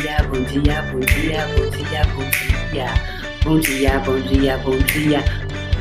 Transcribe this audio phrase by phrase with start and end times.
[0.00, 2.30] dia, bom dia, bom dia, bom dia, bom
[2.70, 2.86] dia.
[3.42, 5.24] Bom dia, bom dia, bom dia.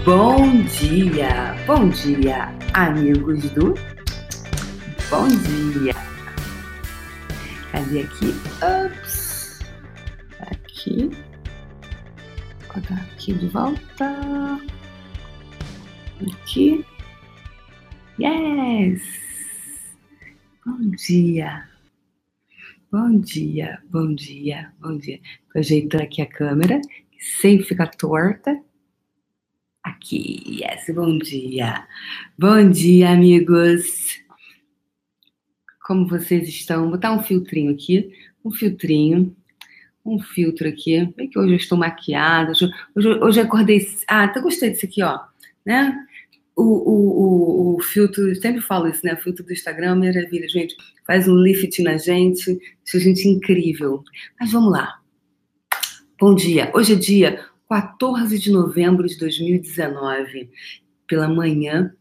[0.04, 3.76] Bom dia, bom dia, amigos do
[5.10, 5.94] Bom dia.
[7.72, 8.34] Cadê aqui?
[8.64, 9.60] Ups.
[10.40, 11.12] Aqui.
[12.60, 14.60] Vou colocar aqui de volta.
[16.22, 16.86] Aqui.
[18.20, 19.02] Yes!
[20.66, 21.77] Bom dia.
[22.90, 25.20] Bom dia, bom dia, bom dia.
[25.52, 26.80] Tô ajeitando aqui a câmera,
[27.12, 28.58] que sempre fica torta.
[29.84, 31.86] Aqui, yes, bom dia.
[32.40, 34.22] Bom dia, amigos.
[35.86, 36.84] Como vocês estão?
[36.84, 38.10] Vou botar um filtrinho aqui,
[38.44, 39.36] um filtrinho,
[40.06, 41.14] um filtro aqui.
[41.14, 43.86] Bem que hoje eu estou maquiada, hoje, hoje, hoje eu acordei...
[44.08, 45.20] Ah, até gostei disso aqui, ó,
[45.66, 46.07] né?
[46.58, 49.14] O, o, o, o, filtro, sempre falo isso, né?
[49.14, 50.76] O filtro do Instagram, maravilha, gente.
[51.06, 52.46] Faz um lift na gente,
[52.84, 54.04] deixa a gente incrível.
[54.40, 55.00] Mas vamos lá.
[56.20, 56.72] Bom dia.
[56.74, 60.50] Hoje é dia 14 de novembro de 2019,
[61.06, 61.94] pela manhã.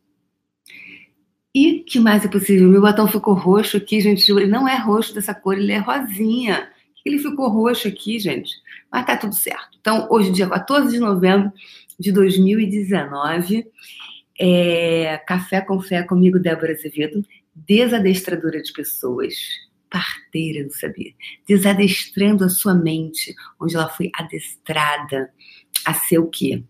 [1.54, 2.66] E que mais é possível?
[2.66, 4.30] Meu batom ficou roxo aqui, gente.
[4.32, 6.70] Ele não é roxo dessa cor, ele é rosinha.
[7.04, 8.54] Ele ficou roxo aqui, gente.
[8.90, 9.76] Mas tá tudo certo.
[9.78, 11.52] Então, hoje, dia 14 de novembro
[12.00, 13.66] de 2019.
[14.38, 19.34] É, Café com Fé comigo, Débora Azevedo, desadestradora de pessoas,
[19.88, 21.14] parteira do saber,
[21.48, 25.30] desadestrando a sua mente, onde ela foi adestrada
[25.86, 26.62] a ser o quê?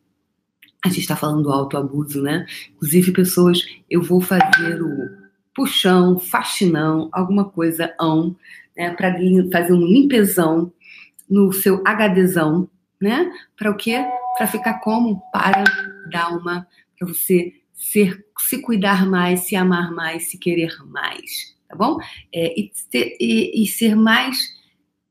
[0.84, 2.46] A gente está falando do autoabuso, né?
[2.76, 8.36] Inclusive, pessoas, eu vou fazer o puxão, faxinão, alguma coisa ão,
[8.76, 8.94] né?
[8.94, 9.14] Para
[9.50, 10.72] fazer um limpezão
[11.28, 12.68] no seu HDzão,
[13.00, 13.32] né?
[13.56, 14.04] Para o quê?
[14.36, 15.20] Para ficar como?
[15.32, 15.64] Para
[16.10, 21.76] dar uma para você ser, se cuidar mais, se amar mais, se querer mais, tá
[21.76, 21.98] bom?
[22.32, 24.38] É, e, ter, e, e ser mais,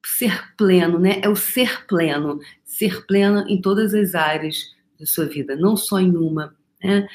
[0.05, 1.19] ser pleno, né?
[1.21, 4.57] É o ser pleno, ser pleno em todas as áreas
[4.99, 7.07] da sua vida, não só em uma, né?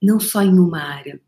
[0.00, 1.20] Não só em uma área,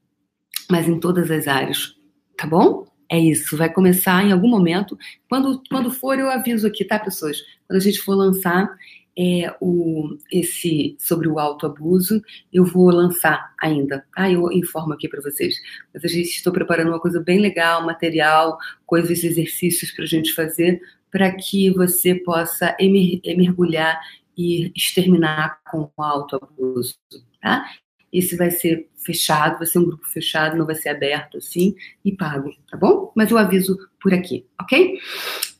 [0.70, 1.96] mas em todas as áreas,
[2.36, 2.86] tá bom?
[3.08, 4.98] É isso, vai começar em algum momento.
[5.28, 7.38] Quando, quando for, eu aviso aqui, tá, pessoas?
[7.66, 8.68] Quando a gente for lançar,
[9.16, 14.04] é, o, esse sobre o autoabuso, eu vou lançar ainda.
[14.16, 15.54] Ah, eu informo aqui para vocês.
[15.92, 20.32] Mas a gente estou preparando uma coisa bem legal, material, coisas, exercícios para a gente
[20.32, 20.80] fazer,
[21.10, 24.00] para que você possa mergulhar
[24.36, 26.96] e exterminar com o autoabuso,
[27.40, 27.64] tá?
[28.12, 32.12] Esse vai ser fechado, vai ser um grupo fechado, não vai ser aberto assim e
[32.12, 33.12] pago, tá bom?
[33.14, 34.98] Mas eu aviso por aqui, ok?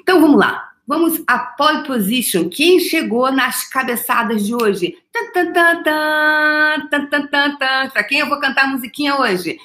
[0.00, 0.73] Então vamos lá.
[0.86, 2.50] Vamos à pole position.
[2.50, 4.98] Quem chegou nas cabeçadas de hoje?
[7.92, 9.58] Para quem eu vou cantar musiquinha hoje?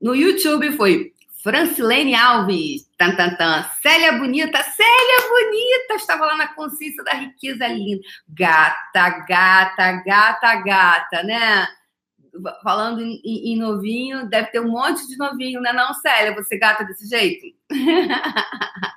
[0.00, 2.86] No YouTube foi Francilene Alves.
[2.98, 3.62] Tan, tan, tan.
[3.80, 4.62] Célia Bonita.
[4.62, 5.94] Célia Bonita.
[5.94, 8.02] Estava lá na consciência da riqueza linda.
[8.28, 11.68] Gata, gata, gata, gata, né?
[12.62, 15.72] Falando em, em, novinho, deve ter um monte de novinho, né?
[15.72, 17.46] Não, Célia, você gata desse jeito?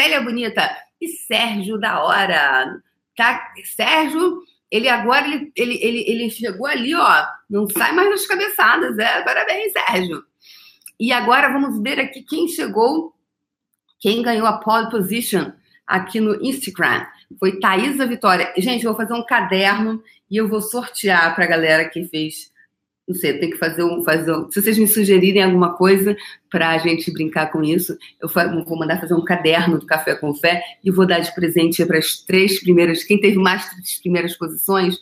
[0.00, 2.80] Célia Bonita e Sérgio da hora.
[3.14, 3.52] Tá?
[3.76, 4.40] Sérgio,
[4.70, 8.98] ele agora ele, ele, ele, chegou ali, ó, não sai mais das cabeçadas.
[8.98, 10.24] É, parabéns, Sérgio.
[10.98, 13.14] E agora vamos ver aqui quem chegou,
[13.98, 15.52] quem ganhou a pole position
[15.86, 17.04] aqui no Instagram.
[17.38, 18.54] Foi Thaisa Vitória.
[18.56, 22.49] Gente, eu vou fazer um caderno e eu vou sortear para a galera que fez
[23.10, 26.16] não sei, tem que fazer um, fazer um, Se vocês me sugerirem alguma coisa
[26.48, 30.32] para a gente brincar com isso, eu vou mandar fazer um caderno do Café com
[30.32, 33.02] Fé e vou dar de presente para as três primeiras.
[33.02, 34.96] Quem teve mais três primeiras posições,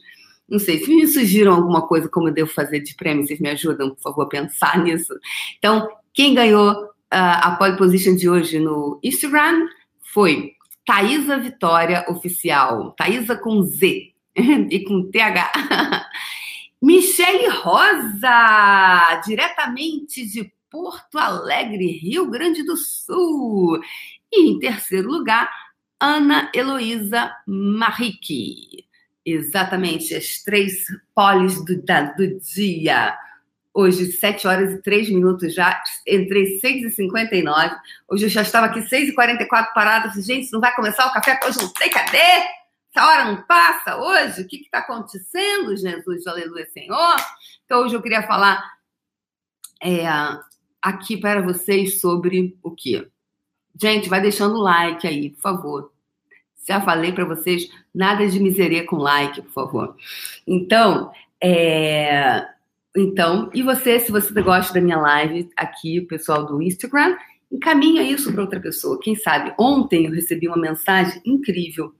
[0.48, 3.50] não sei, se me sugiram alguma coisa como eu devo fazer de prêmio, vocês me
[3.50, 5.12] ajudam, por favor, a pensar nisso.
[5.58, 9.66] Então, quem ganhou uh, a pole position de hoje no Instagram
[10.14, 10.52] foi
[10.86, 12.92] Thaisa Vitória Oficial.
[12.92, 14.14] Thaisa com Z
[14.70, 15.52] e com TH.
[16.80, 23.80] Michele Rosa, diretamente de Porto Alegre, Rio Grande do Sul.
[24.32, 25.50] E em terceiro lugar,
[26.00, 28.86] Ana Heloísa Marique.
[29.24, 30.84] Exatamente, as três
[31.14, 33.18] polis do, do dia.
[33.74, 35.82] Hoje, 7 horas e 3 minutos já.
[36.06, 37.76] Entrei 6h59.
[38.08, 40.10] Hoje eu já estava aqui 6h44 parada.
[40.20, 41.38] Gente, não vai começar o café?
[41.44, 42.57] Hoje não sei, cadê?
[42.94, 44.42] Essa hora não passa hoje?
[44.42, 46.26] O que está acontecendo, Jesus?
[46.26, 47.16] Aleluia, Senhor.
[47.64, 48.64] Então, hoje eu queria falar
[49.82, 50.06] é,
[50.82, 53.08] aqui para vocês sobre o quê?
[53.80, 55.92] Gente, vai deixando like aí, por favor.
[56.66, 59.96] Já falei para vocês, nada de miseria com like, por favor.
[60.46, 61.12] Então,
[61.42, 62.46] é...
[62.96, 67.16] Então, e você, se você gosta da minha live aqui, o pessoal do Instagram,
[67.52, 68.98] encaminha isso para outra pessoa.
[69.00, 69.54] Quem sabe?
[69.58, 71.94] Ontem eu recebi uma mensagem incrível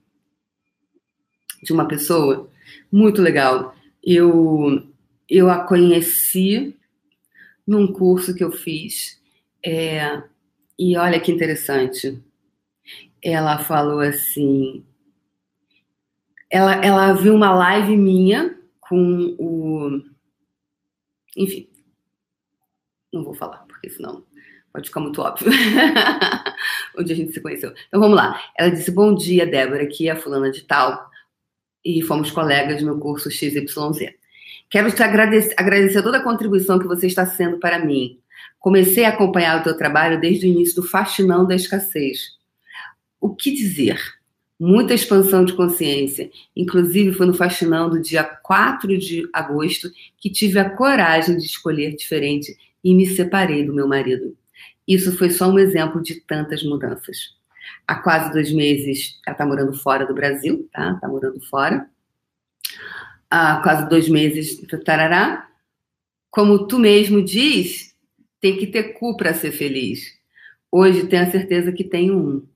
[1.61, 2.49] de uma pessoa
[2.91, 3.75] muito legal.
[4.03, 4.83] Eu
[5.29, 6.75] eu a conheci
[7.67, 9.21] num curso que eu fiz
[9.63, 10.23] é,
[10.77, 12.21] e olha que interessante.
[13.21, 14.83] Ela falou assim,
[16.49, 20.01] ela, ela viu uma live minha com o.
[21.37, 21.69] Enfim,
[23.13, 24.25] não vou falar, porque senão
[24.73, 25.51] pode ficar muito óbvio
[26.97, 27.73] onde a gente se conheceu.
[27.87, 28.41] Então vamos lá.
[28.57, 31.08] Ela disse: Bom dia, Débora, aqui é a fulana de tal,
[31.83, 34.13] e fomos colegas no curso XYZ.
[34.69, 38.19] Quero te agradecer, agradecer toda a contribuição que você está sendo para mim.
[38.59, 42.37] Comecei a acompanhar o teu trabalho desde o início do Faxinão da Escassez.
[43.19, 43.99] O que dizer?
[44.59, 46.29] muita expansão de consciência.
[46.55, 51.95] Inclusive, foi no Faxinão do dia 4 de agosto que tive a coragem de escolher
[51.95, 54.35] diferente e me separei do meu marido.
[54.85, 57.38] Isso foi só um exemplo de tantas mudanças.
[57.87, 60.93] Há quase dois meses, ela está morando fora do Brasil, tá?
[60.93, 61.89] Está morando fora.
[63.29, 65.47] Há quase dois meses, tarará.
[66.29, 67.95] Como tu mesmo diz,
[68.39, 70.17] tem que ter cu para ser feliz.
[70.71, 72.47] Hoje tenho a certeza que tenho um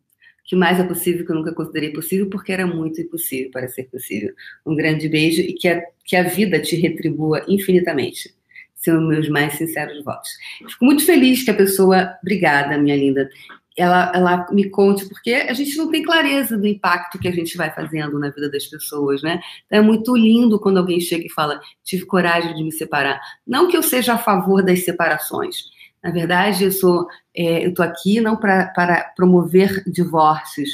[0.44, 3.83] que mais é possível que eu nunca considerei possível, porque era muito impossível para ser
[3.86, 4.33] possível.
[4.66, 8.36] Um grande beijo e que a, que a vida te retribua infinitamente.
[8.75, 10.30] São meus mais sinceros votos.
[10.69, 13.30] Fico muito feliz que a pessoa, obrigada, minha linda,
[13.78, 17.58] ela, ela me conte, porque a gente não tem clareza do impacto que a gente
[17.58, 19.40] vai fazendo na vida das pessoas, né?
[19.66, 23.20] Então é muito lindo quando alguém chega e fala: tive coragem de me separar.
[23.46, 25.64] Não que eu seja a favor das separações,
[26.04, 30.69] na verdade, eu sou, é, eu estou aqui não para promover divórcios.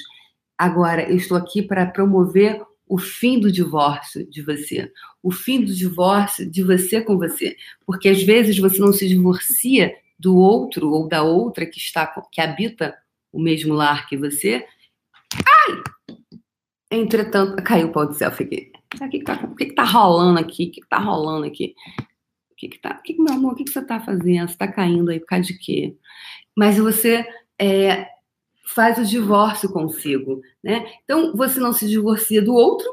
[0.57, 4.91] Agora, eu estou aqui para promover o fim do divórcio de você,
[5.21, 7.55] o fim do divórcio de você com você,
[7.85, 12.41] porque às vezes você não se divorcia do outro ou da outra que está que
[12.41, 12.95] habita
[13.31, 14.65] o mesmo lar que você.
[15.33, 15.83] Ai!
[16.91, 18.71] Entretanto, caiu o pau de selfie aqui.
[19.05, 19.37] O que está
[19.75, 20.65] tá rolando aqui?
[20.65, 21.75] O que está rolando aqui?
[22.59, 24.47] que que tá, que, meu amor, o que, que você está fazendo?
[24.47, 25.95] Você está caindo aí por causa de quê?
[26.53, 27.25] Mas você
[27.57, 28.05] é,
[28.65, 30.85] faz o divórcio consigo, né?
[31.03, 32.87] Então, você não se divorcia do outro,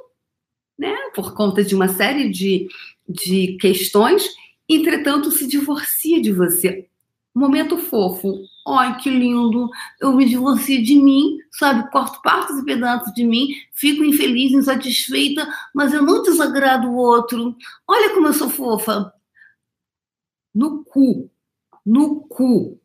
[0.79, 0.95] né?
[1.15, 2.69] Por conta de uma série de,
[3.09, 4.29] de questões,
[4.69, 6.89] entretanto, se divorcia de você.
[7.37, 8.47] Momento fofo.
[8.67, 9.69] Ai, que lindo.
[10.01, 11.91] Eu me divorcio de mim, sabe?
[11.91, 17.55] Corto partes e pedaços de mim, fico infeliz, insatisfeita, mas eu não desagrado o outro.
[17.87, 19.13] Olha como eu sou fofa
[20.55, 21.31] no cu.
[21.85, 22.81] No cu.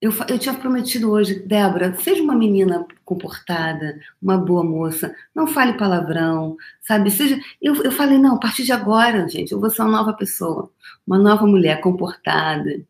[0.00, 5.78] Eu, eu tinha prometido hoje, Débora, seja uma menina comportada, uma boa moça, não fale
[5.78, 7.10] palavrão, sabe?
[7.10, 10.12] Seja, eu, eu falei, não, a partir de agora, gente, eu vou ser uma nova
[10.12, 10.70] pessoa,
[11.06, 12.86] uma nova mulher comportada.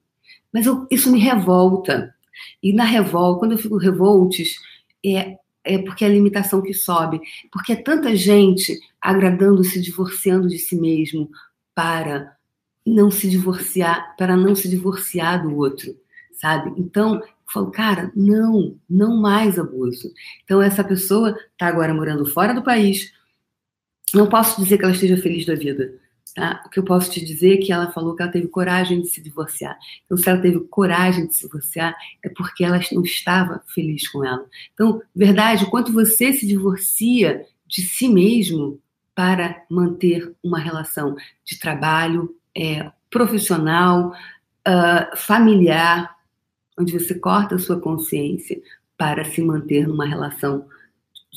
[0.52, 2.14] Mas eu, isso me revolta.
[2.62, 4.56] E na revolta, quando eu fico revoltes,
[5.04, 7.20] é, é porque é a limitação que sobe.
[7.52, 11.30] Porque é tanta gente agradando, se divorciando de si mesmo
[11.74, 12.36] para
[12.84, 15.94] não se divorciar, para não se divorciar do outro,
[16.32, 16.72] sabe?
[16.80, 17.22] Então, eu
[17.52, 20.12] falo, cara, não, não mais abuso.
[20.44, 23.12] Então, essa pessoa está agora morando fora do país.
[24.14, 25.94] Não posso dizer que ela esteja feliz da vida.
[26.34, 26.62] Tá?
[26.66, 29.08] O que eu posso te dizer é que ela falou que ela teve coragem de
[29.08, 29.78] se divorciar.
[30.04, 31.94] Então, se ela teve coragem de se divorciar,
[32.24, 34.44] é porque ela não estava feliz com ela.
[34.74, 38.80] Então, verdade, quanto você se divorcia de si mesmo
[39.14, 44.12] para manter uma relação de trabalho, é, profissional,
[44.66, 46.14] uh, familiar,
[46.78, 48.60] onde você corta a sua consciência
[48.96, 50.66] para se manter numa relação,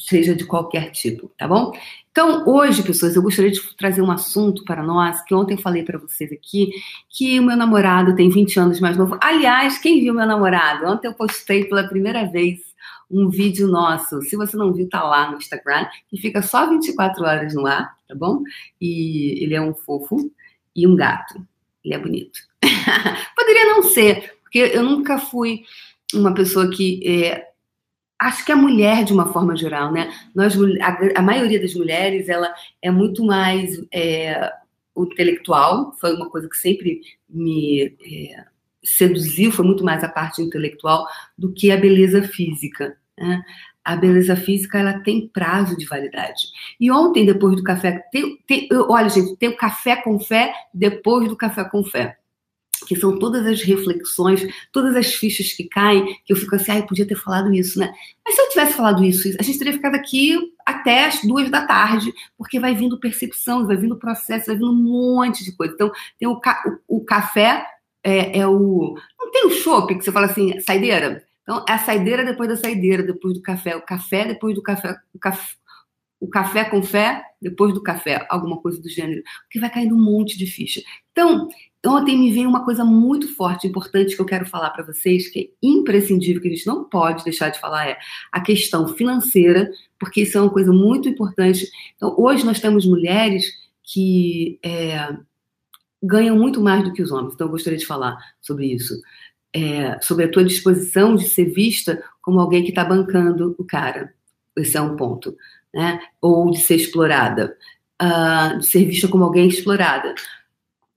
[0.01, 1.71] seja de qualquer tipo, tá bom?
[2.11, 5.83] Então, hoje, pessoas, eu gostaria de trazer um assunto para nós, que ontem eu falei
[5.83, 6.71] para vocês aqui,
[7.09, 9.17] que o meu namorado tem 20 anos mais novo.
[9.21, 10.85] Aliás, quem viu meu namorado?
[10.87, 12.59] Ontem eu postei pela primeira vez
[13.09, 14.21] um vídeo nosso.
[14.23, 17.95] Se você não viu, tá lá no Instagram, que fica só 24 horas no ar,
[18.07, 18.41] tá bom?
[18.79, 20.31] E ele é um fofo
[20.75, 21.45] e um gato.
[21.83, 22.39] Ele é bonito.
[23.35, 25.63] Poderia não ser, porque eu nunca fui
[26.13, 27.01] uma pessoa que.
[27.05, 27.50] É,
[28.21, 30.13] acho que a mulher, de uma forma geral, né?
[30.33, 34.51] Nós, a, a maioria das mulheres, ela é muito mais é,
[34.95, 38.45] intelectual, foi uma coisa que sempre me é,
[38.83, 42.95] seduziu, foi muito mais a parte intelectual do que a beleza física.
[43.17, 43.43] Né?
[43.83, 46.43] a beleza física ela tem prazo de validade.
[46.79, 51.27] E ontem, depois do café, tem, tem, olha, gente, tem o café com fé depois
[51.27, 52.17] do café com fé.
[52.87, 56.77] Que são todas as reflexões, todas as fichas que caem, que eu fico assim, ah,
[56.79, 57.93] eu podia ter falado isso, né?
[58.25, 61.65] Mas se eu tivesse falado isso, a gente teria ficado aqui até as duas da
[61.65, 65.73] tarde, porque vai vindo percepção, vai vindo processo, vai vindo um monte de coisa.
[65.73, 67.65] Então, tem o, ca o, o café,
[68.03, 71.23] é, é o Não tem o chopp que você fala assim, saideira?
[71.43, 73.75] Então, é a saideira depois da saideira, depois do café.
[73.75, 74.95] O café depois do café.
[75.13, 75.55] O café,
[76.19, 78.25] o café com fé depois do café.
[78.29, 79.21] Alguma coisa do gênero.
[79.43, 80.81] Porque vai caindo um monte de ficha.
[81.11, 81.49] Então,
[81.85, 85.39] ontem me veio uma coisa muito forte, importante, que eu quero falar para vocês, que
[85.39, 87.97] é imprescindível, que a gente não pode deixar de falar, é
[88.31, 91.67] a questão financeira, porque isso é uma coisa muito importante.
[91.95, 93.45] Então, hoje nós temos mulheres
[93.83, 95.15] que é,
[96.01, 97.33] ganham muito mais do que os homens.
[97.33, 98.99] Então, eu gostaria de falar sobre isso.
[99.53, 104.13] É, sobre a tua disposição de ser vista como alguém que está bancando o cara.
[104.55, 105.35] Esse é um ponto.
[105.73, 105.99] Né?
[106.21, 107.57] Ou de ser explorada.
[108.01, 110.15] Uh, de ser vista como alguém explorada.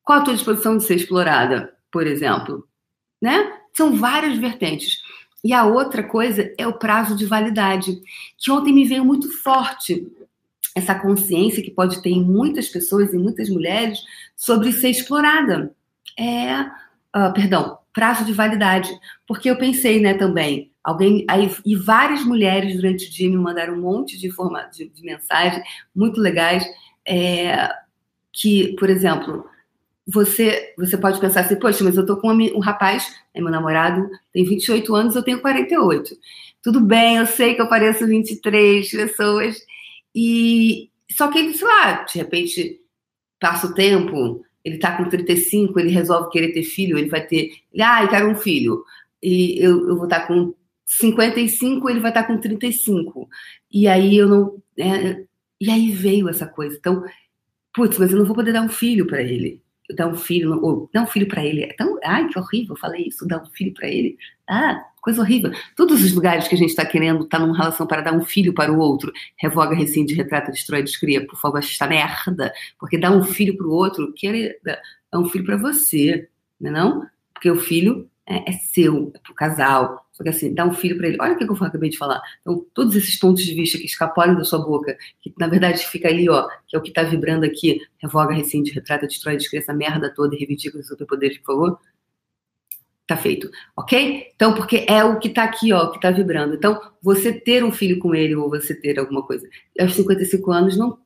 [0.04, 2.68] Qual a tua disposição de ser explorada, por exemplo?
[3.20, 3.58] Né?
[3.72, 4.98] São várias vertentes.
[5.42, 8.00] E a outra coisa é o prazo de validade,
[8.38, 10.06] que ontem me veio muito forte
[10.74, 13.98] essa consciência que pode ter em muitas pessoas, em muitas mulheres,
[14.36, 15.74] sobre ser explorada.
[16.18, 18.90] É, uh, perdão, prazo de validade.
[19.26, 23.74] Porque eu pensei, né, também, alguém, aí, e várias mulheres durante o dia me mandaram
[23.74, 25.62] um monte de, informa, de, de mensagens
[25.94, 26.64] muito legais,
[27.06, 27.68] é,
[28.32, 29.46] que, por exemplo,
[30.06, 33.50] você, você pode pensar assim, poxa, mas eu tô com um, um rapaz, é meu
[33.50, 36.16] namorado, tem 28 anos, eu tenho 48.
[36.62, 39.58] Tudo bem, eu sei que eu pareço 23 pessoas,
[40.14, 42.80] e só que ele, sei lá, de repente
[43.40, 47.52] passa o tempo, ele tá com 35, ele resolve querer ter filho, ele vai ter,
[47.80, 48.84] ah, eu quero um filho,
[49.22, 50.54] e eu, eu vou estar tá com
[50.86, 53.28] 55, ele vai estar tá com 35.
[53.72, 54.62] E aí eu não.
[54.78, 55.24] É,
[55.60, 56.76] e aí veio essa coisa.
[56.76, 57.02] Então,
[57.72, 60.88] putz, mas eu não vou poder dar um filho para ele dar um filho, ou
[60.92, 61.64] dar um filho para ele.
[61.64, 64.16] É tão, ai, que horrível, falei isso, dar um filho para ele.
[64.48, 65.52] Ah, coisa horrível.
[65.76, 68.24] Todos os lugares que a gente está querendo estar tá numa relação para dar um
[68.24, 72.52] filho para o outro, revoga, rescinde, retrata, destrói, descria, por favor, esta merda.
[72.78, 74.80] Porque dar um filho para o outro, querer dar
[75.18, 76.28] um filho para você,
[76.60, 77.06] não é não?
[77.34, 80.03] Porque o filho é, é seu, é para o casal.
[80.14, 81.18] Só que assim, dá um filho para ele.
[81.20, 82.22] Olha o que eu acabei de falar.
[82.40, 86.08] Então, todos esses pontos de vista que escaparam da sua boca, que na verdade fica
[86.08, 89.74] ali, ó, que é o que está vibrando aqui, revoga, rescinde, retrata, destrói, descreve essa
[89.74, 91.78] merda toda e reivindica os superpoderes, por favor.
[93.06, 94.28] Tá feito, ok?
[94.34, 96.54] Então, porque é o que tá aqui, ó, que tá vibrando.
[96.54, 99.46] Então, você ter um filho com ele ou você ter alguma coisa
[99.78, 100.98] aos 55 anos, não,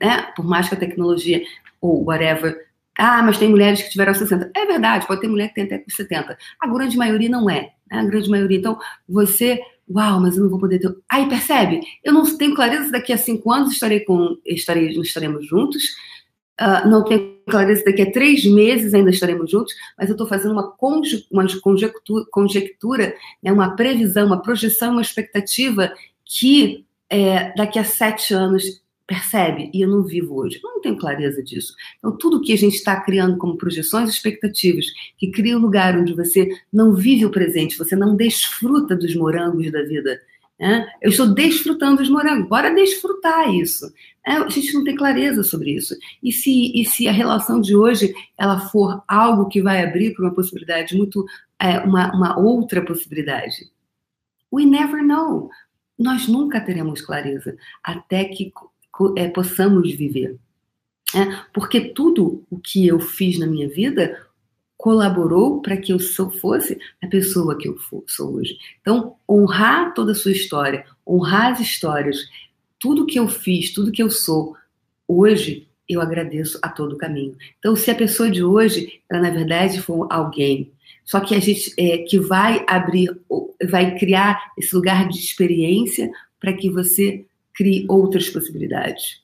[0.00, 0.32] né?
[0.36, 1.42] Por mais que a tecnologia
[1.80, 2.66] ou whatever
[2.98, 4.50] ah, mas tem mulheres que tiveram 60.
[4.56, 6.38] É verdade, pode ter mulher que tem até 70.
[6.58, 7.75] A grande maioria não é.
[7.90, 7.98] Né?
[7.98, 8.58] A grande maioria.
[8.58, 8.78] Então,
[9.08, 10.94] você, uau, mas eu não vou poder ter.
[11.08, 11.80] Aí, percebe?
[12.02, 15.82] Eu não tenho clareza se daqui a cinco anos estarei com, estarei, estaremos juntos.
[16.60, 20.26] Uh, não tenho clareza se daqui a três meses ainda estaremos juntos, mas eu estou
[20.26, 25.92] fazendo uma, conje, uma conjectura, conjectura né, uma previsão, uma projeção, uma expectativa
[26.24, 29.70] que é, daqui a sete anos Percebe?
[29.72, 30.58] E eu não vivo hoje.
[30.62, 31.74] Eu não tenho clareza disso.
[31.98, 34.86] Então, tudo que a gente está criando como projeções expectativas,
[35.16, 39.70] que cria um lugar onde você não vive o presente, você não desfruta dos morangos
[39.70, 40.20] da vida.
[40.58, 40.88] Né?
[41.00, 42.48] Eu estou desfrutando dos morangos.
[42.48, 43.92] Bora desfrutar isso.
[44.26, 45.94] É, a gente não tem clareza sobre isso.
[46.20, 50.24] E se, e se a relação de hoje ela for algo que vai abrir para
[50.24, 51.24] uma possibilidade muito.
[51.58, 53.70] É, uma, uma outra possibilidade?
[54.52, 55.48] We never know.
[55.98, 58.52] Nós nunca teremos clareza até que
[59.16, 60.38] é, possamos viver.
[61.14, 64.26] É, porque tudo o que eu fiz na minha vida
[64.76, 67.76] colaborou para que eu fosse a pessoa que eu
[68.06, 68.58] sou hoje.
[68.80, 72.18] Então, honrar toda a sua história, honrar as histórias,
[72.78, 74.54] tudo que eu fiz, tudo que eu sou,
[75.08, 77.36] hoje eu agradeço a todo o caminho.
[77.58, 80.72] Então, se a pessoa de hoje, ela na verdade for alguém,
[81.04, 83.08] só que a gente é, que vai abrir,
[83.68, 86.10] vai criar esse lugar de experiência
[86.40, 87.24] para que você
[87.56, 89.22] crie outras possibilidades.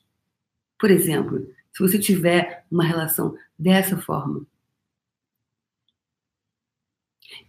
[0.79, 4.45] Por exemplo, se você tiver uma relação dessa forma,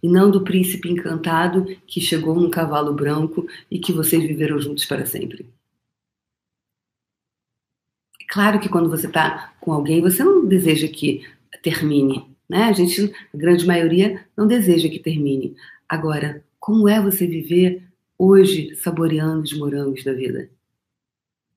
[0.01, 4.85] e não do príncipe encantado que chegou num cavalo branco e que vocês viveram juntos
[4.85, 5.49] para sempre.
[8.21, 11.27] É claro que quando você está com alguém, você não deseja que
[11.61, 12.63] termine, né?
[12.63, 15.55] A gente, a grande maioria, não deseja que termine.
[15.87, 17.83] Agora, como é você viver
[18.17, 20.49] hoje saboreando os morangos da vida?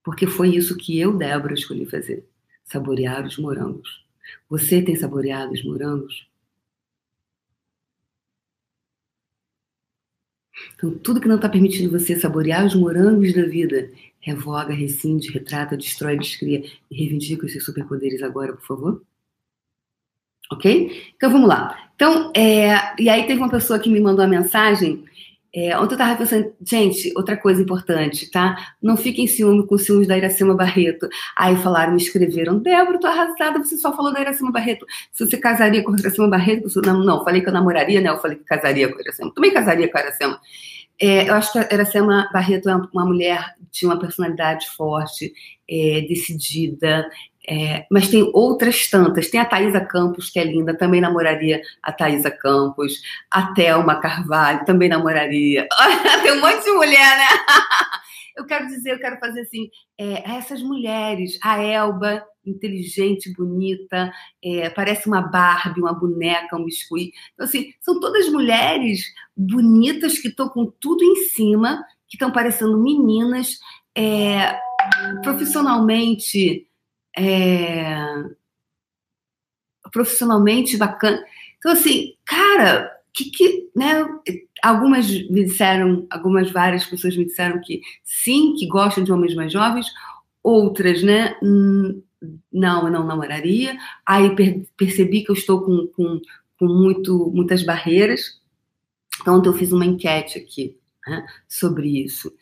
[0.08, 2.26] Porque foi isso que eu, Débora, escolhi fazer:
[2.64, 4.06] saborear os morangos.
[4.48, 6.26] Você tem saboreado os morangos?
[10.74, 15.76] Então, tudo que não está permitindo você saborear os morangos da vida, revoga, rescinde, retrata,
[15.76, 19.02] destrói, descria e reivindica os seus superpoderes agora, por favor.
[20.50, 21.12] Ok?
[21.16, 21.90] Então vamos lá.
[21.94, 22.94] Então, é...
[22.98, 25.04] e aí teve uma pessoa que me mandou uma mensagem
[25.54, 28.74] É, ontem eu tava pensando, gente, outra coisa importante, tá?
[28.82, 31.08] Não fiquem ciúme com ciúmes da Iracema Barreto.
[31.34, 34.84] Aí falaram, me escreveram, Débora, tô arrasada, você só falou da Iracema Barreto.
[35.10, 36.80] Se você casaria com a Iracema Barreto, você...
[36.82, 38.10] não, não, falei que eu namoraria, né?
[38.10, 39.32] Eu falei que casaria com a Iracema.
[39.34, 40.40] Também casaria com a Iracema.
[41.00, 45.32] É, eu acho que a Iracema Barreto é uma mulher de uma personalidade forte,
[45.70, 47.08] é, decidida,
[47.46, 49.28] é, mas tem outras tantas.
[49.28, 53.00] Tem a Thaisa Campos, que é linda, também namoraria a Thaisa Campos.
[53.30, 55.66] A Thelma Carvalho, também namoraria.
[56.22, 57.26] tem um monte de mulher, né?
[58.36, 59.68] eu quero dizer, eu quero fazer assim,
[59.98, 67.12] é, essas mulheres, a Elba, inteligente, bonita, é, parece uma Barbie, uma boneca, um biscuit.
[67.34, 69.02] Então, assim, são todas mulheres
[69.36, 73.58] bonitas que estão com tudo em cima, que estão parecendo meninas,
[73.96, 74.56] é,
[75.22, 76.67] profissionalmente
[77.16, 77.94] é,
[79.92, 81.22] profissionalmente bacana.
[81.58, 84.04] Então, assim, cara, que, que, né?
[84.62, 89.52] Algumas me disseram, algumas várias pessoas me disseram que sim, que gostam de homens mais
[89.52, 89.86] jovens,
[90.42, 91.36] outras, né?
[91.42, 92.02] Hum,
[92.52, 93.76] não, eu não namoraria.
[94.06, 96.20] Aí per percebi que eu estou com, com,
[96.58, 98.40] com muito, muitas barreiras.
[99.20, 102.32] Então, eu fiz uma enquete aqui né, sobre isso.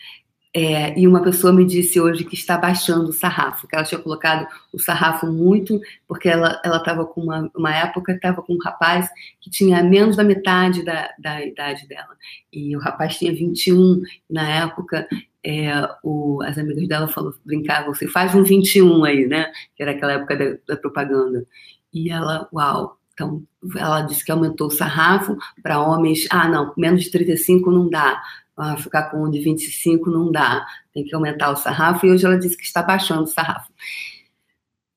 [0.59, 4.01] É, e uma pessoa me disse hoje que está baixando o sarrafo, que ela tinha
[4.01, 9.07] colocado o sarrafo muito, porque ela estava com uma, uma época, estava com um rapaz
[9.39, 12.17] que tinha menos da metade da, da idade dela.
[12.51, 15.07] E o rapaz tinha 21, na época
[15.45, 15.73] é,
[16.03, 19.53] o, as amigas dela falou, brincavam, você faz um 21 aí, né?
[19.77, 21.45] Que era aquela época da, da propaganda.
[21.93, 23.43] E ela, uau, então,
[23.77, 26.27] ela disse que aumentou o sarrafo para homens.
[26.31, 28.23] Ah, não, menos de 35 não dá
[28.57, 32.25] ah, ficar com um de 25 não dá, tem que aumentar o sarrafo, e hoje
[32.25, 33.71] ela disse que está baixando o sarrafo.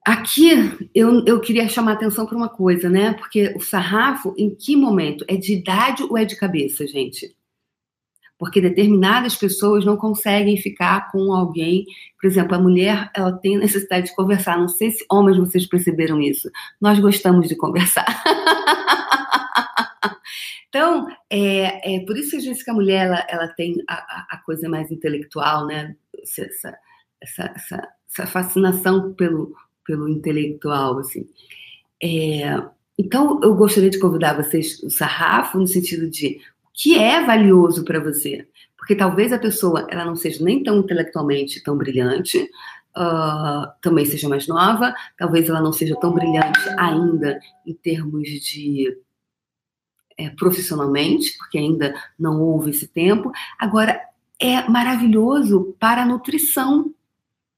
[0.05, 3.13] Aqui eu, eu queria chamar atenção para uma coisa, né?
[3.13, 5.25] Porque o sarrafo, em que momento?
[5.27, 7.35] É de idade ou é de cabeça, gente?
[8.37, 11.85] Porque determinadas pessoas não conseguem ficar com alguém.
[12.19, 14.57] Por exemplo, a mulher ela tem necessidade de conversar.
[14.57, 16.49] Não sei se homens vocês perceberam isso.
[16.79, 18.05] Nós gostamos de conversar.
[20.69, 24.35] Então, é, é por isso que a gente que a mulher ela, ela tem a,
[24.35, 25.95] a, coisa mais intelectual, né?
[26.21, 26.43] Essa,
[27.21, 31.27] essa, essa, essa fascinação pelo, pelo intelectual, assim.
[32.01, 32.63] É,
[32.97, 37.83] então, eu gostaria de convidar vocês o sarrafo no sentido de o que é valioso
[37.83, 42.47] para você, porque talvez a pessoa ela não seja nem tão intelectualmente tão brilhante,
[42.97, 48.97] uh, também seja mais nova, talvez ela não seja tão brilhante ainda em termos de
[50.19, 53.31] é, profissionalmente, porque ainda não houve esse tempo.
[53.57, 54.01] Agora,
[54.37, 56.93] é maravilhoso para a nutrição.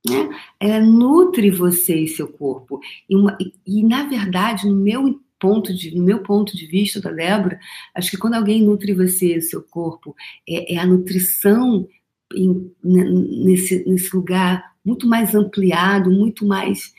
[0.08, 0.30] Né?
[0.60, 2.80] Ela nutre você e seu corpo.
[3.10, 7.02] E, uma, e, e, na verdade, no meu ponto de, no meu ponto de vista
[7.02, 7.60] da Débora,
[7.96, 10.16] acho que quando alguém nutre você e seu corpo,
[10.48, 11.88] é, é a nutrição
[12.36, 16.94] em, nesse, nesse lugar muito mais ampliado, muito mais.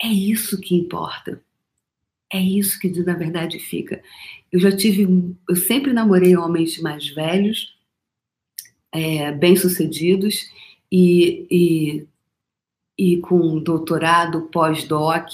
[0.00, 1.40] É isso que importa.
[2.32, 4.02] É isso que na verdade fica.
[4.50, 7.76] Eu já tive, eu sempre namorei homens mais velhos,
[8.90, 10.50] é, bem-sucedidos
[10.90, 12.08] e, e,
[12.98, 15.28] e com doutorado, pós-doc,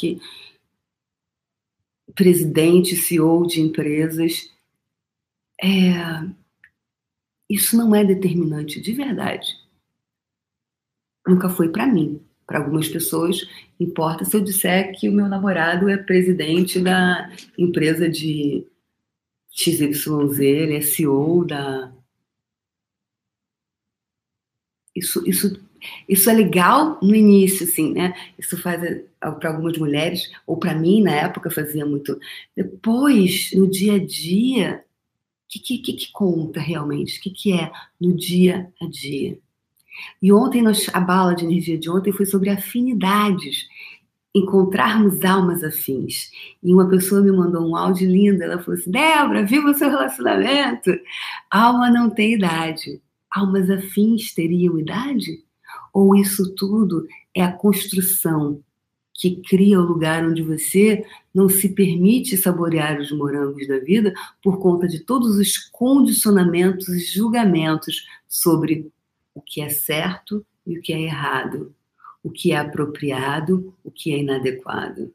[2.17, 4.53] presidente, CEO de empresas.
[5.63, 6.29] É,
[7.49, 9.57] isso não é determinante de verdade.
[11.25, 13.47] Nunca foi para mim para algumas pessoas,
[13.79, 18.67] importa se eu disser que o meu namorado é presidente da empresa de
[19.51, 21.93] XYZ, ele é CEO da.
[24.97, 25.61] Isso, isso,
[26.09, 28.15] isso é legal no início, assim, né?
[28.39, 28.81] Isso faz
[29.21, 32.19] para algumas mulheres, ou para mim, na época, fazia muito.
[32.57, 34.85] Depois, no dia a dia,
[35.45, 37.19] o que, que, que, conta realmente?
[37.19, 39.39] O que, que é no dia a dia?
[40.23, 43.67] E ontem, nós, a bala de energia de ontem foi sobre afinidades,
[44.35, 46.31] encontrarmos almas afins.
[46.63, 49.89] E uma pessoa me mandou um áudio lindo, ela falou assim, Débora, viva o seu
[49.89, 50.91] relacionamento.
[51.51, 53.01] Alma não tem idade.
[53.31, 55.43] Almas afins teriam idade?
[55.93, 58.63] Ou isso tudo é a construção
[59.19, 64.61] que cria o lugar onde você não se permite saborear os morangos da vida por
[64.61, 68.89] conta de todos os condicionamentos e julgamentos sobre
[69.39, 71.75] o que é certo e o que é errado,
[72.23, 75.15] o que é apropriado, o que é inadequado.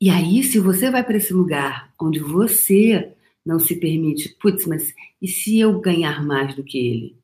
[0.00, 4.94] E aí, se você vai para esse lugar onde você não se permite, putz, mas
[5.20, 7.16] e se eu ganhar mais do que ele?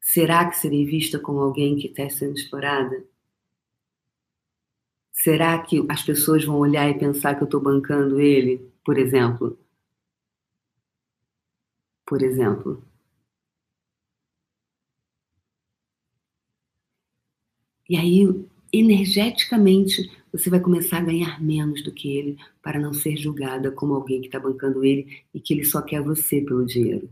[0.00, 3.04] Será que serei vista como alguém que está sendo explorada?
[5.12, 9.58] Será que as pessoas vão olhar e pensar que eu estou bancando ele, por exemplo?
[12.12, 12.84] por exemplo.
[17.88, 18.28] E aí,
[18.72, 23.94] energeticamente, você vai começar a ganhar menos do que ele para não ser julgada como
[23.94, 27.08] alguém que está bancando ele e que ele só quer você pelo dinheiro.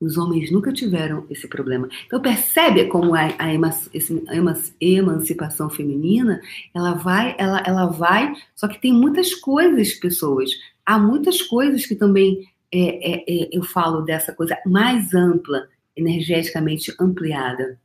[0.00, 1.88] Os homens nunca tiveram esse problema.
[2.06, 6.40] Então percebe como a, a, a, emancipação feminina,
[6.74, 10.50] ela vai, ela, ela vai, só que tem muitas coisas, pessoas.
[10.84, 16.94] Há muitas coisas que também é, é, é, eu falo dessa coisa mais ampla, energeticamente
[16.98, 17.78] ampliada.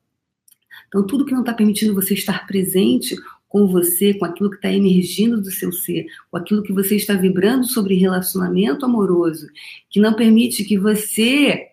[0.88, 3.16] Então, tudo que não está permitindo você estar presente
[3.48, 7.14] com você, com aquilo que está emergindo do seu ser, com aquilo que você está
[7.14, 9.48] vibrando sobre relacionamento amoroso,
[9.90, 11.70] que não permite que você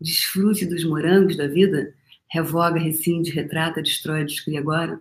[0.00, 1.94] desfrute dos morangos da vida,
[2.28, 5.00] revoga, rescinde, retrata, destrói, descria agora.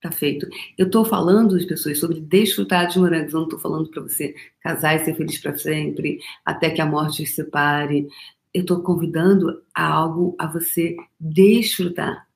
[0.00, 0.48] Tá feito.
[0.78, 4.34] Eu estou falando as pessoas sobre desfrutar dos morangos, eu não estou falando para você
[4.60, 8.08] casar e ser feliz para sempre, até que a morte os separe
[8.52, 12.26] eu estou convidando a algo a você desfrutar.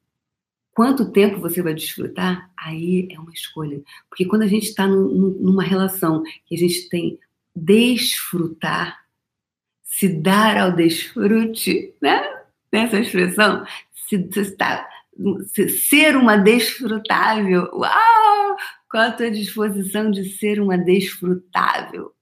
[0.73, 2.51] Quanto tempo você vai desfrutar?
[2.57, 3.81] Aí é uma escolha.
[4.09, 7.19] Porque quando a gente está numa relação que a gente tem
[7.55, 9.05] desfrutar,
[9.83, 12.21] se dar ao desfrute, né?
[12.73, 14.89] Nessa expressão, se, se está,
[15.47, 17.71] se, ser uma desfrutável.
[17.73, 18.57] Uau!
[18.91, 22.13] Qual a tua disposição de ser uma desfrutável?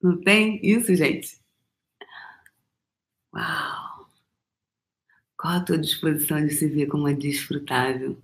[0.00, 1.40] Não tem isso, gente?
[3.34, 4.08] Uau!
[5.44, 8.16] Qual a tua disposição de se ver como uma desfrutável?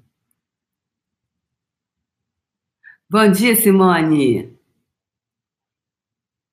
[3.10, 4.58] Bom dia, Simone!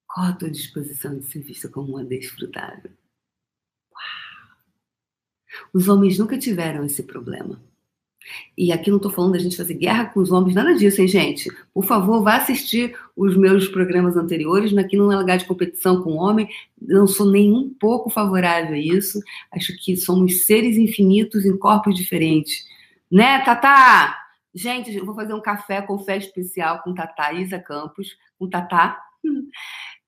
[0.06, 2.91] Qual a tua disposição de ser vista como uma desfrutável?
[3.93, 4.58] Uau!
[5.71, 7.63] Os homens nunca tiveram esse problema.
[8.57, 11.07] E aqui não estou falando da gente fazer guerra com os homens, nada disso, hein,
[11.07, 11.49] gente?
[11.73, 14.75] Por favor, vá assistir os meus programas anteriores.
[14.77, 16.47] Aqui não é lugar de competição com o homem,
[16.81, 19.19] não sou nem um pouco favorável a isso.
[19.51, 22.65] Acho que somos seres infinitos em corpos diferentes.
[23.11, 24.17] Né, Tatá?
[24.53, 28.99] Gente, eu vou fazer um café com fé especial com Tatá Isa Campos, com Tatá.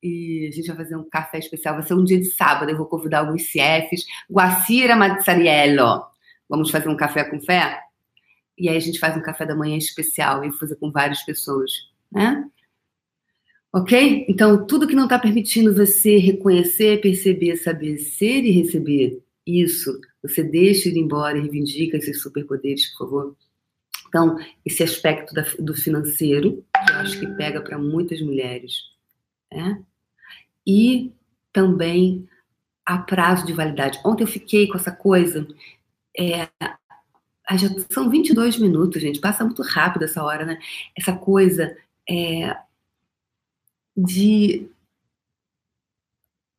[0.02, 1.76] E a gente vai fazer um café especial.
[1.76, 2.72] Vai ser um dia de sábado.
[2.72, 4.06] Eu vou convidar alguns CFs.
[4.32, 6.06] Guacira Mazzariello.
[6.48, 7.80] Vamos fazer um café com fé?
[8.60, 11.72] E aí a gente faz um café da manhã especial e fazer com várias pessoas,
[12.12, 12.44] né?
[13.72, 14.26] Ok?
[14.28, 20.44] Então, tudo que não está permitindo você reconhecer, perceber, saber ser e receber isso, você
[20.44, 23.36] deixa ir embora e reivindica esses superpoderes, por favor.
[24.08, 28.74] Então, esse aspecto da, do financeiro, que eu acho que pega para muitas mulheres,
[29.52, 29.84] né?
[30.66, 31.14] E
[31.54, 32.28] também
[32.86, 34.00] a prazo de validade.
[34.04, 35.48] Ontem eu fiquei com essa coisa,
[36.18, 36.50] é,
[37.50, 39.20] ah, já são 22 minutos, gente.
[39.20, 40.60] Passa muito rápido essa hora, né?
[40.96, 41.76] Essa coisa
[42.08, 42.56] é,
[43.98, 44.70] de.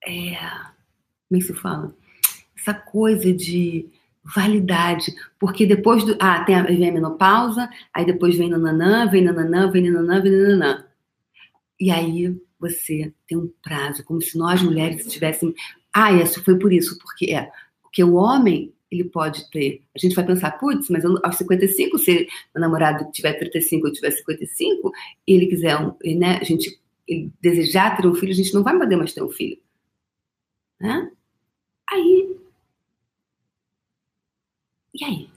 [0.05, 0.35] É,
[1.29, 1.95] como é que se fala?
[2.59, 3.89] Essa coisa de
[4.25, 5.15] validade.
[5.39, 6.17] Porque depois do.
[6.19, 10.33] Ah, tem a, vem a menopausa, aí depois vem nananã, vem nananã, vem nananã, vem
[10.33, 10.85] nananã.
[11.79, 15.55] E aí você tem um prazo, como se nós mulheres tivéssemos.
[15.95, 17.49] Ah, isso foi por isso, porque é.
[17.81, 19.83] Porque o homem ele pode ter.
[19.95, 23.93] A gente vai pensar, putz, mas eu, aos 55, se o namorado tiver 35 ou
[23.93, 24.93] tiver 55,
[25.27, 26.81] e ele quiser, um, né, a gente
[27.41, 29.59] desejar ter um filho, a gente não vai poder mais ter um filho.
[30.81, 31.11] Né?
[31.91, 32.37] Aí.
[34.95, 35.31] E aí?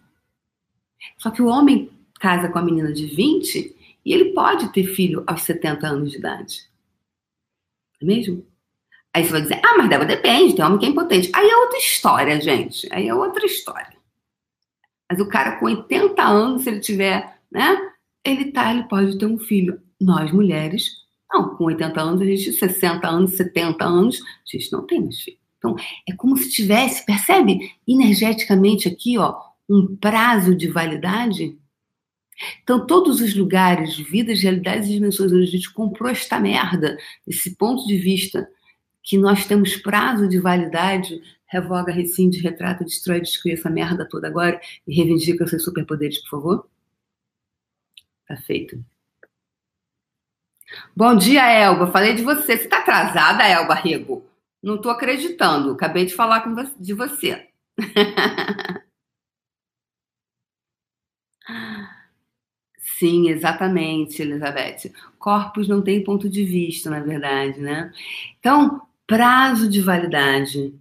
[1.17, 1.89] Só que o homem
[2.19, 6.17] casa com a menina de 20 e ele pode ter filho aos 70 anos de
[6.17, 6.69] idade.
[8.01, 8.45] Não é mesmo?
[9.13, 11.29] Aí você vai dizer, ah, mas dela depende, tem homem que é impotente.
[11.33, 12.87] Aí é outra história, gente.
[12.91, 13.95] Aí é outra história.
[15.09, 17.77] Mas o cara com 80 anos, se ele tiver, né?
[18.25, 19.79] Ele tá, ele pode ter um filho.
[20.01, 24.85] Nós, mulheres, não, com 80 anos, a gente, 60 anos, 70 anos, a gente não
[24.85, 25.37] tem mais filho.
[25.57, 25.75] Então,
[26.09, 29.35] é como se tivesse, percebe, energeticamente aqui, ó,
[29.69, 31.57] um prazo de validade.
[32.63, 36.97] Então, todos os lugares, vidas, realidades e dimensões onde a gente comprou esta merda,
[37.27, 38.47] esse ponto de vista
[39.03, 44.59] que nós temos prazo de validade, revoga, rescinde, retrata, destrói, descreve essa merda toda agora
[44.87, 46.69] e reivindica seus superpoderes, por favor?
[48.27, 48.83] Tá feito.
[50.95, 51.91] Bom dia, Elba.
[51.91, 52.57] Falei de você.
[52.57, 54.25] Você tá atrasada, Elba Rego?
[54.61, 55.71] Não tô acreditando.
[55.71, 57.49] Acabei de falar com você, de você.
[62.79, 64.93] Sim, exatamente, Elizabeth.
[65.19, 67.91] Corpos não têm ponto de vista, na verdade, né?
[68.39, 70.73] Então, Prazo de validade.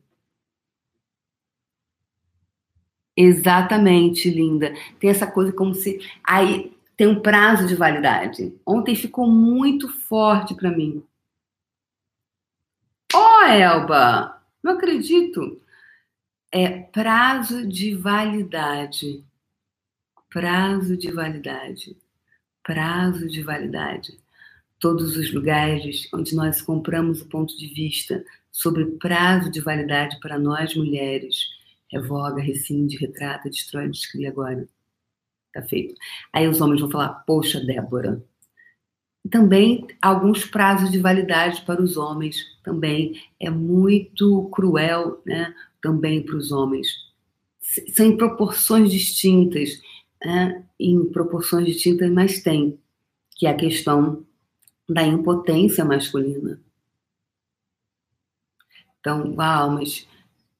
[3.16, 4.72] Exatamente, linda.
[4.98, 6.00] Tem essa coisa como se.
[6.24, 8.58] Aí tem um prazo de validade.
[8.66, 11.04] Ontem ficou muito forte para mim.
[13.14, 15.60] Oh, Elba, não acredito.
[16.50, 19.24] É prazo de validade.
[20.30, 21.96] Prazo de validade.
[22.62, 24.21] Prazo de validade.
[24.82, 30.36] Todos os lugares onde nós compramos o ponto de vista sobre prazo de validade para
[30.36, 31.36] nós mulheres,
[31.88, 34.68] revoga, rescinde, retrata, destrói, descreve agora.
[35.54, 35.94] Tá feito.
[36.32, 38.24] Aí os homens vão falar: Poxa, Débora.
[39.30, 42.38] Também alguns prazos de validade para os homens.
[42.64, 45.54] Também é muito cruel, né?
[45.80, 46.88] Também para os homens.
[47.94, 49.80] São em proporções distintas,
[50.24, 50.64] né?
[50.76, 52.76] em proporções distintas, mas tem,
[53.36, 54.26] que é a questão
[54.92, 56.60] da impotência masculina.
[59.00, 60.06] Então, uau, mas.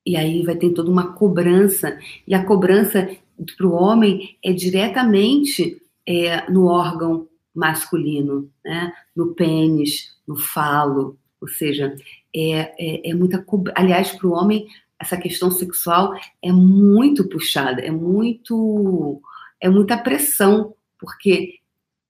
[0.05, 3.09] E aí vai ter toda uma cobrança, e a cobrança
[3.57, 8.93] para o homem é diretamente é, no órgão masculino, né?
[9.15, 11.95] no pênis, no falo, ou seja,
[12.35, 13.45] é, é, é muita.
[13.77, 14.67] Aliás, para o homem,
[14.99, 19.21] essa questão sexual é muito puxada, é muito.
[19.61, 21.61] é muita pressão, porque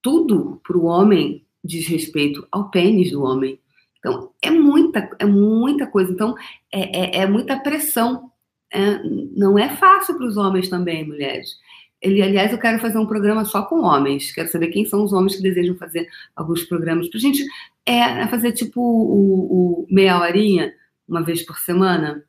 [0.00, 3.58] tudo para o homem diz respeito ao pênis do homem.
[3.98, 6.12] Então, é muita, é muita coisa.
[6.12, 6.34] Então,
[6.72, 8.32] é, é, é muita pressão
[8.72, 9.02] é,
[9.36, 11.56] não é fácil para os homens também, mulheres.
[12.00, 14.32] Ele, aliás, eu quero fazer um programa só com homens.
[14.32, 17.44] Quero saber quem são os homens que desejam fazer alguns programas para a gente
[17.86, 20.72] é, fazer tipo o, o, meia horinha,
[21.06, 22.24] uma vez por semana.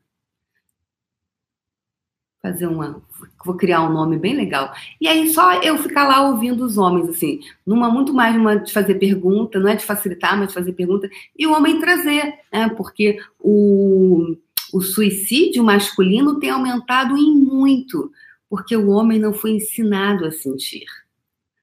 [2.43, 3.01] Fazer uma.
[3.43, 4.71] Vou criar um nome bem legal.
[5.01, 8.71] E aí só eu ficar lá ouvindo os homens, assim, numa muito mais uma de
[8.71, 12.69] fazer pergunta, não é de facilitar, mas de fazer pergunta, e o homem trazer, né?
[12.69, 14.35] Porque o
[14.73, 18.11] o suicídio masculino tem aumentado em muito,
[18.49, 20.87] porque o homem não foi ensinado a sentir.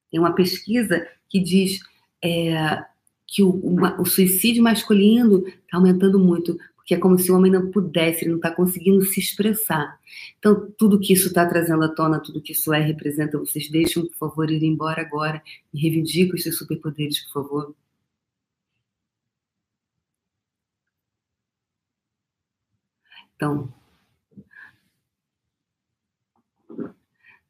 [0.08, 1.80] Tem uma pesquisa que diz
[2.22, 2.84] é,
[3.26, 6.56] que o, uma, o, suicídio masculino está aumentando muito,
[6.90, 10.00] porque é como se o homem não pudesse, ele não está conseguindo se expressar.
[10.38, 14.07] Então, tudo que isso está trazendo à tona, tudo que isso é, representa, vocês deixam,
[14.09, 15.40] por favor, ir embora agora
[15.72, 17.74] e reivindicam os seus superpoderes, por favor.
[23.37, 23.72] Então,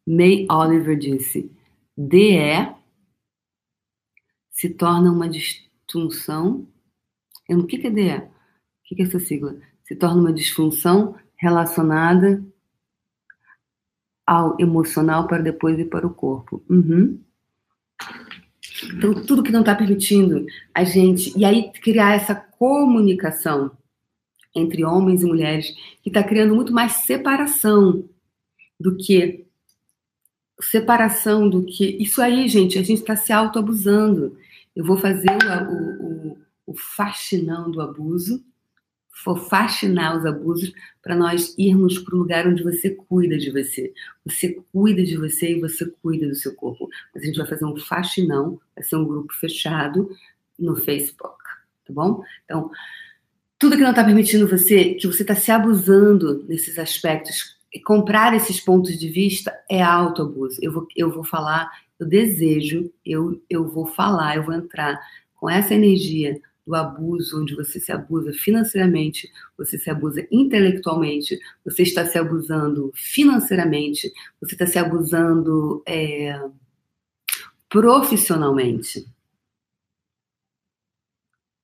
[0.06, 1.50] May Oliver disse:
[1.96, 2.74] DE
[4.50, 6.68] se torna uma disfunção.
[7.48, 8.39] O que é DE?
[8.90, 9.56] O que é essa sigla?
[9.84, 12.44] Se torna uma disfunção relacionada
[14.26, 16.62] ao emocional para depois ir para o corpo.
[16.68, 17.20] Uhum.
[18.94, 21.36] Então, tudo que não está permitindo a gente.
[21.38, 23.72] E aí, criar essa comunicação
[24.54, 28.08] entre homens e mulheres, que está criando muito mais separação
[28.78, 29.46] do que
[30.60, 34.36] separação do que isso aí, gente, a gente está se autoabusando.
[34.74, 38.44] Eu vou fazer o, o, o faxinão do abuso,
[39.24, 43.92] vou faxinar os abusos para nós irmos para o lugar onde você cuida de você.
[44.24, 46.88] Você cuida de você e você cuida do seu corpo.
[47.14, 50.10] Mas a gente vai fazer um faxinão, vai ser um grupo fechado
[50.58, 51.38] no Facebook,
[51.86, 52.22] tá bom?
[52.44, 52.70] Então,
[53.58, 58.60] tudo que não está permitindo você, que você está se abusando nesses aspectos, comprar esses
[58.60, 60.58] pontos de vista é autoabuso.
[60.62, 64.98] Eu vou, eu vou falar, eu desejo, eu, eu vou falar, eu vou entrar
[65.34, 71.82] com essa energia do abuso, onde você se abusa financeiramente, você se abusa intelectualmente, você
[71.82, 76.40] está se abusando financeiramente, você está se abusando é,
[77.68, 79.06] profissionalmente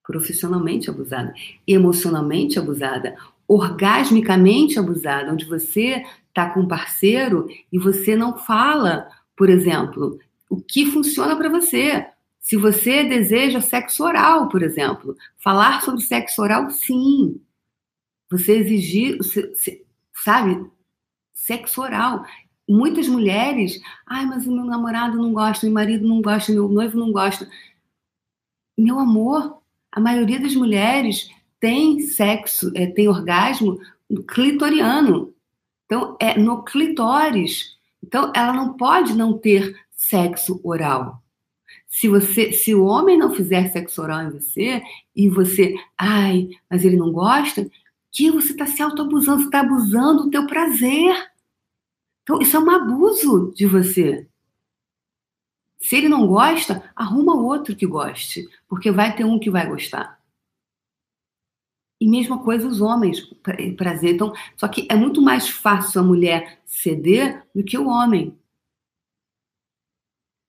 [0.07, 1.33] profissionalmente abusada,
[1.67, 9.49] emocionalmente abusada, orgasmicamente abusada, onde você está com um parceiro e você não fala, por
[9.49, 10.17] exemplo,
[10.49, 12.07] o que funciona para você.
[12.47, 17.41] Se você deseja sexo oral, por exemplo, falar sobre sexo oral, sim.
[18.31, 19.17] Você exigir,
[20.13, 20.65] sabe,
[21.33, 22.23] sexo oral.
[22.65, 26.97] Muitas mulheres, ai, mas o meu namorado não gosta, meu marido não gosta, meu noivo
[26.97, 27.49] não gosta.
[28.77, 31.29] Meu amor, a maioria das mulheres
[31.59, 33.77] tem sexo, é, tem orgasmo
[34.25, 35.35] clitoriano.
[35.85, 37.77] Então, é no clitóris.
[38.01, 41.21] Então, ela não pode não ter sexo oral.
[41.87, 44.83] Se você, se o homem não fizer sexo oral em você
[45.15, 47.69] e você, ai, mas ele não gosta,
[48.11, 51.15] que você está se autoabusando, está abusando do teu prazer.
[52.23, 54.27] Então, isso é um abuso de você.
[55.79, 60.17] Se ele não gosta, arruma outro que goste, porque vai ter um que vai gostar.
[61.99, 63.21] E mesma coisa os homens,
[63.75, 64.15] prazer.
[64.15, 68.37] Então, só que é muito mais fácil a mulher ceder do que o homem.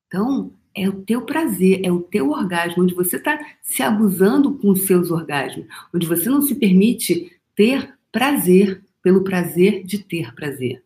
[0.06, 4.70] Então, é o teu prazer, é o teu orgasmo, onde você está se abusando com
[4.70, 10.82] os seus orgasmos, onde você não se permite ter prazer pelo prazer de ter prazer.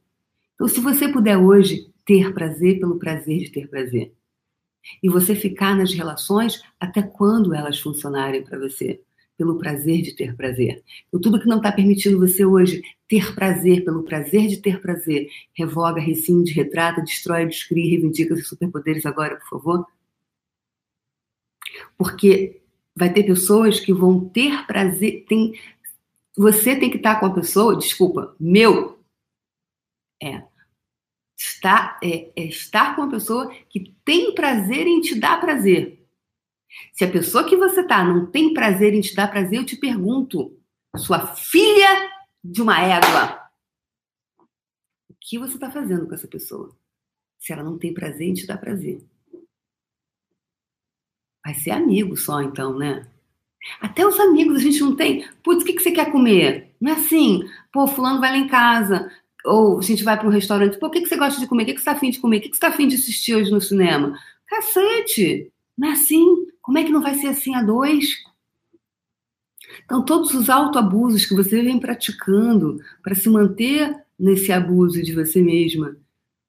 [0.55, 4.12] Então, se você puder hoje ter prazer pelo prazer de ter prazer,
[5.02, 9.00] e você ficar nas relações até quando elas funcionarem para você,
[9.36, 10.82] pelo prazer de ter prazer.
[11.08, 15.28] Então, tudo que não está permitindo você hoje ter prazer pelo prazer de ter prazer,
[15.52, 19.86] revoga, rescinde, retrata, destrói, descreve, reivindica seus superpoderes agora, por favor.
[21.96, 22.60] Porque
[22.94, 25.58] vai ter pessoas que vão ter prazer, tem,
[26.36, 28.98] você tem que estar com a pessoa, desculpa, meu,
[30.22, 30.42] é,
[31.36, 36.01] estar, é, é estar com a pessoa que tem prazer em te dar prazer.
[36.92, 39.76] Se a pessoa que você tá não tem prazer em te dar prazer, eu te
[39.76, 40.58] pergunto,
[40.96, 42.11] sua filha
[42.42, 43.40] de uma égua,
[45.08, 46.76] o que você está fazendo com essa pessoa?
[47.38, 49.04] Se ela não tem prazer em te dar prazer.
[51.44, 53.08] Vai ser amigo só, então, né?
[53.80, 55.28] Até os amigos a gente não tem.
[55.42, 56.74] Putz, o que, que você quer comer?
[56.80, 59.11] Não é assim, pô, fulano vai lá em casa,
[59.44, 61.64] ou a gente vai para um restaurante, pô, o que, que você gosta de comer?
[61.64, 62.38] O que, que você está afim de comer?
[62.38, 64.18] O que, que você está afim de assistir hoje no cinema?
[64.46, 65.52] Cacete!
[65.82, 66.46] Não é assim?
[66.60, 68.04] Como é que não vai ser assim a dois?
[69.84, 75.42] Então, todos os autoabusos que você vem praticando para se manter nesse abuso de você
[75.42, 75.96] mesma,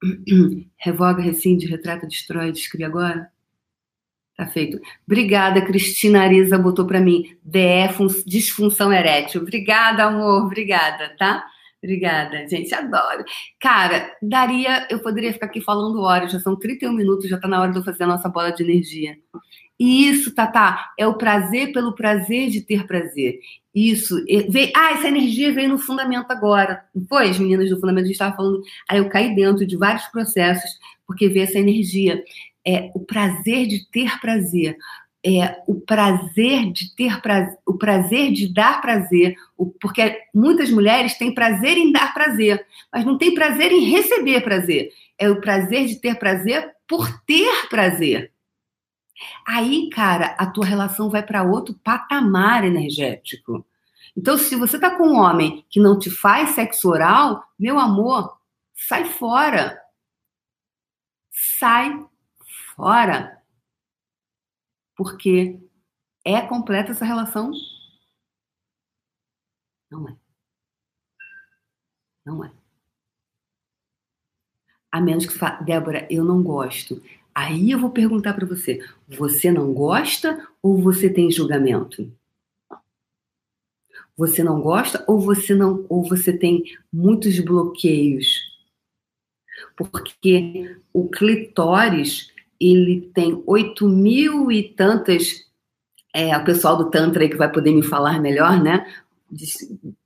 [0.77, 3.27] revoga, rescinde, retrata, destrói, descreve agora.
[4.37, 4.79] Tá feito.
[5.07, 7.35] Obrigada, Cristina Arisa botou para mim.
[7.43, 7.89] DE,
[8.27, 9.41] disfunção erétil.
[9.41, 10.43] Obrigada, amor.
[10.43, 11.43] Obrigada, tá?
[11.83, 13.25] Obrigada, gente, adoro.
[13.59, 17.59] Cara, daria, eu poderia ficar aqui falando horas, já são 31 minutos, já tá na
[17.59, 19.17] hora de eu fazer a nossa bola de energia.
[19.77, 23.37] E isso, Tatá, é o prazer pelo prazer de ter prazer.
[23.75, 24.15] Isso,
[24.47, 26.85] veio, ah, essa energia veio no fundamento agora.
[27.09, 27.29] Foi?
[27.29, 30.71] As meninas do fundamento, a gente estava falando, aí eu caí dentro de vários processos,
[31.05, 32.23] porque veio essa energia.
[32.65, 34.77] É o prazer de ter prazer
[35.25, 39.35] é, o prazer de ter prazer, o prazer de dar prazer,
[39.79, 44.89] porque muitas mulheres têm prazer em dar prazer, mas não têm prazer em receber prazer.
[45.17, 48.31] É o prazer de ter prazer por ter prazer.
[49.47, 53.65] Aí, cara, a tua relação vai para outro patamar energético.
[54.15, 58.37] Então, se você tá com um homem que não te faz sexo oral, meu amor,
[58.73, 59.79] sai fora.
[61.31, 62.05] Sai
[62.75, 63.43] fora
[64.95, 65.59] porque
[66.23, 67.51] é completa essa relação?
[69.93, 70.15] Não é.
[72.25, 72.51] Não é.
[74.91, 76.99] A menos que fale, Débora, eu não gosto.
[77.33, 82.11] Aí eu vou perguntar para você: você não gosta ou você tem julgamento?
[84.17, 88.41] Você não gosta ou você não ou você tem muitos bloqueios?
[89.75, 95.51] Porque o clitóris ele tem oito mil e tantas.
[96.15, 98.85] É, o pessoal do Tantra que vai poder me falar melhor, né?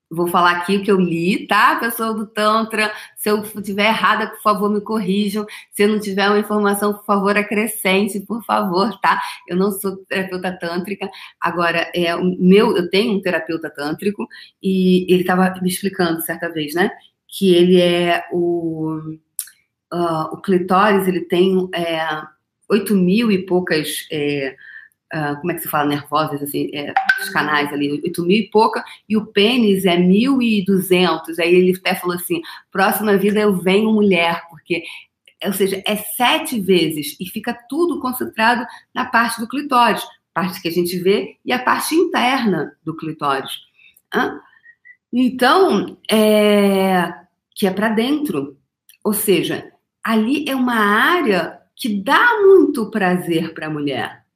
[0.10, 2.94] Vou falar aqui o que eu li, tá, pessoal do Tantra?
[3.18, 5.46] Se eu estiver errada, por favor, me corrijam.
[5.72, 9.22] Se eu não tiver uma informação, por favor, acrescente, por favor, tá?
[9.48, 11.10] Eu não sou terapeuta tântrica.
[11.42, 14.26] Agora, é o meu, eu tenho um terapeuta tântrico
[14.64, 16.90] e ele estava me explicando certa vez, né?
[17.28, 19.00] Que ele é o.
[19.94, 21.70] Uh, o clitóris, ele tem.
[21.74, 22.00] É,
[22.70, 24.56] 8 mil e poucas, é,
[25.14, 28.50] uh, como é que se fala, nervosas, assim, é, os canais ali, 8 mil e
[28.50, 31.40] pouca, e o pênis é 1.200.
[31.40, 32.42] Aí ele até falou assim:
[32.72, 34.84] próxima vida eu venho mulher, porque,
[35.44, 40.68] ou seja, é sete vezes, e fica tudo concentrado na parte do clitóris, parte que
[40.68, 43.52] a gente vê, e a parte interna do clitóris.
[44.14, 44.40] Hã?
[45.12, 47.14] Então, é,
[47.56, 48.58] que é para dentro.
[49.04, 49.72] Ou seja,
[50.04, 54.27] ali é uma área que dá muito prazer para a mulher.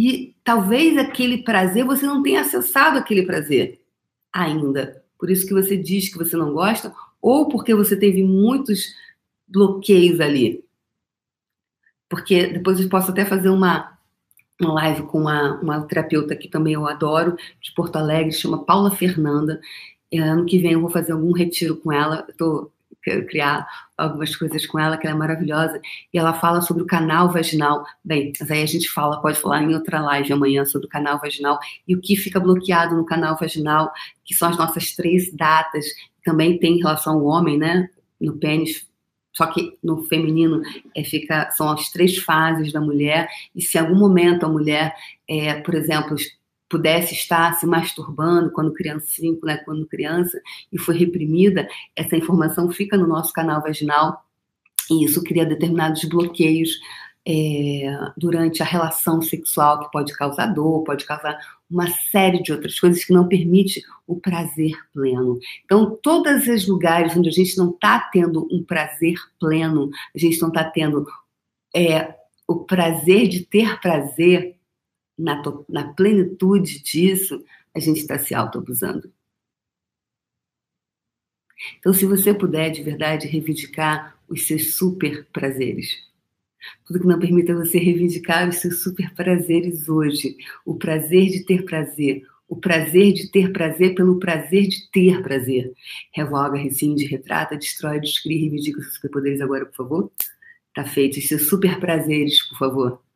[0.00, 3.80] E talvez aquele prazer você não tenha acessado aquele prazer
[4.32, 5.02] ainda.
[5.18, 8.94] Por isso que você diz que você não gosta, ou porque você teve muitos
[9.48, 10.64] bloqueios ali.
[12.08, 13.98] Porque depois eu posso até fazer uma,
[14.60, 18.92] uma live com uma, uma terapeuta que também eu adoro, de Porto Alegre, chama Paula
[18.92, 19.60] Fernanda.
[20.14, 22.24] Ano que vem eu vou fazer algum retiro com ela.
[22.28, 22.72] Estou
[23.26, 25.80] criar algumas coisas com ela, que ela é maravilhosa,
[26.12, 27.84] e ela fala sobre o canal vaginal.
[28.04, 31.18] Bem, mas aí a gente fala, pode falar em outra live amanhã sobre o canal
[31.18, 33.92] vaginal e o que fica bloqueado no canal vaginal,
[34.24, 35.86] que são as nossas três datas,
[36.24, 37.88] também tem relação ao homem, né?
[38.20, 38.88] No pênis,
[39.32, 40.60] só que no feminino
[40.96, 44.94] é, fica, são as três fases da mulher, e se em algum momento a mulher,
[45.28, 46.16] é, por exemplo,
[46.68, 49.06] pudesse estar se masturbando quando criança,
[49.42, 50.40] né, quando criança
[50.72, 54.22] e foi reprimida, essa informação fica no nosso canal vaginal
[54.90, 56.78] e isso cria determinados bloqueios
[57.26, 61.38] é, durante a relação sexual que pode causar dor, pode causar
[61.70, 65.38] uma série de outras coisas que não permite o prazer pleno.
[65.64, 70.40] Então, todos os lugares onde a gente não está tendo um prazer pleno, a gente
[70.40, 71.06] não está tendo
[71.76, 72.14] é,
[72.46, 74.57] o prazer de ter prazer
[75.18, 77.44] na, na plenitude disso,
[77.74, 79.12] a gente está se auto-abusando.
[81.78, 86.06] Então, se você puder de verdade reivindicar os seus super prazeres,
[86.84, 91.64] tudo que não permita você reivindicar os seus super prazeres hoje, o prazer de ter
[91.64, 95.72] prazer, o prazer de ter prazer pelo prazer de ter prazer.
[96.12, 100.12] Revoga, rescinde, retrata, destrói, descreve, reivindica os superpoderes agora, por favor.
[100.74, 101.18] Tá feito.
[101.18, 103.07] Os seus super prazeres, por favor.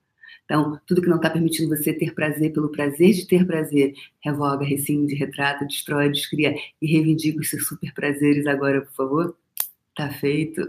[0.53, 4.63] Então, tudo que não está permitindo você ter prazer pelo prazer de ter prazer, revoga,
[4.67, 9.37] rescinde, retrata, destrói, descria e reivindica os seus super prazeres agora, por favor.
[9.97, 10.61] Tá feito.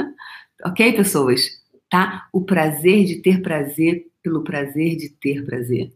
[0.64, 1.62] ok, pessoas?
[1.90, 2.30] Tá?
[2.32, 5.92] O prazer de ter prazer pelo prazer de ter prazer.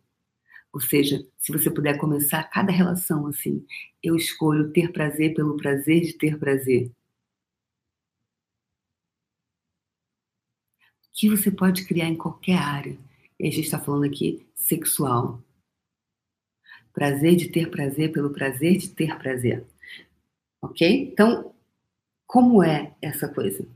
[0.70, 3.64] Ou seja, se você puder começar cada relação assim,
[4.02, 6.92] eu escolho ter prazer pelo prazer de ter prazer.
[11.14, 12.98] que você pode criar em qualquer área.
[13.38, 15.42] E a gente está falando aqui sexual.
[16.92, 19.64] Prazer de ter prazer pelo prazer de ter prazer.
[20.62, 21.10] Ok?
[21.12, 21.52] Então,
[22.26, 23.66] como é essa coisa?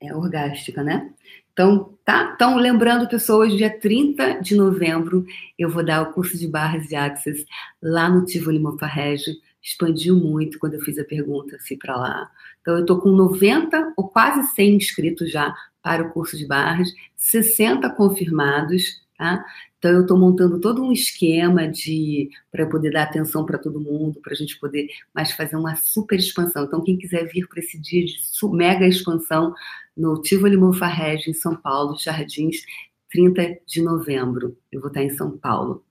[0.00, 1.12] É orgástica, né?
[1.52, 2.32] Então, tá?
[2.34, 5.26] Então, lembrando, pessoas, dia 30 de novembro
[5.58, 7.44] eu vou dar o curso de barras de Access
[7.82, 9.40] lá no Tivoli Mofarrege.
[9.60, 12.30] Expandiu muito quando eu fiz a pergunta, fui para lá.
[12.60, 15.52] Então, eu tô com 90 ou quase 100 inscritos já
[15.82, 19.44] para o curso de barras, 60 confirmados, tá?
[19.76, 24.20] Então eu estou montando todo um esquema de para poder dar atenção para todo mundo,
[24.20, 26.64] para a gente poder mais fazer uma super expansão.
[26.64, 28.16] Então quem quiser vir para esse dia de
[28.52, 29.52] mega expansão
[29.96, 32.64] no Tivoli Monfarrege em São Paulo, Jardins,
[33.10, 34.56] 30 de novembro.
[34.70, 35.84] Eu vou estar em São Paulo.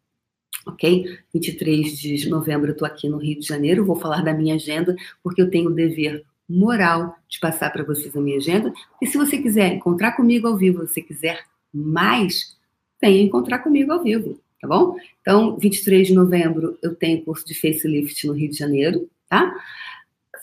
[0.66, 1.20] Ok?
[1.34, 3.86] 23 de novembro eu estou aqui no Rio de Janeiro.
[3.86, 8.16] Vou falar da minha agenda, porque eu tenho o dever moral de passar para vocês
[8.16, 8.74] a minha agenda.
[9.02, 12.57] E se você quiser encontrar comigo ao vivo, se quiser mais,
[13.02, 14.96] venha encontrar comigo ao vivo, tá bom?
[15.22, 19.54] Então, 23 de novembro eu tenho curso de facelift no Rio de Janeiro, tá?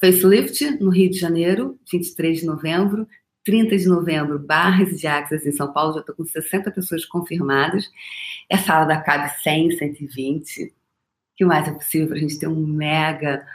[0.00, 3.06] Facelift no Rio de Janeiro, 23 de novembro.
[3.44, 7.90] 30 de novembro, Barras de Axis em São Paulo, já estou com 60 pessoas confirmadas.
[8.50, 10.64] A sala da cabe 100, 120.
[10.64, 10.72] O
[11.36, 13.46] que mais é possível para a gente ter um mega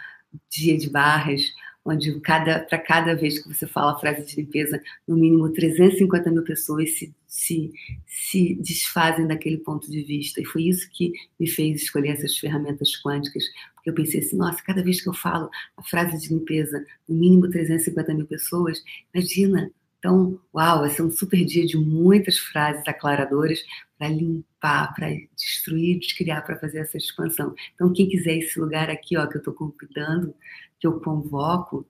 [0.49, 1.41] dia de barras?
[1.85, 6.31] Onde cada, para cada vez que você fala a frase de limpeza, no mínimo 350
[6.31, 7.71] mil pessoas se, se,
[8.05, 10.41] se desfazem daquele ponto de vista.
[10.41, 13.43] E foi isso que me fez escolher essas ferramentas quânticas,
[13.75, 17.15] porque eu pensei assim, nossa, cada vez que eu falo a frase de limpeza, no
[17.15, 22.87] mínimo 350 mil pessoas, imagina, então, uau, vai ser um super dia de muitas frases
[22.87, 23.59] aclaradoras
[23.97, 27.53] para limpar, para destruir, descriar, para fazer essa expansão.
[27.75, 30.33] Então, quem quiser esse lugar aqui, ó, que eu estou convidando,
[30.79, 31.85] que eu convoco,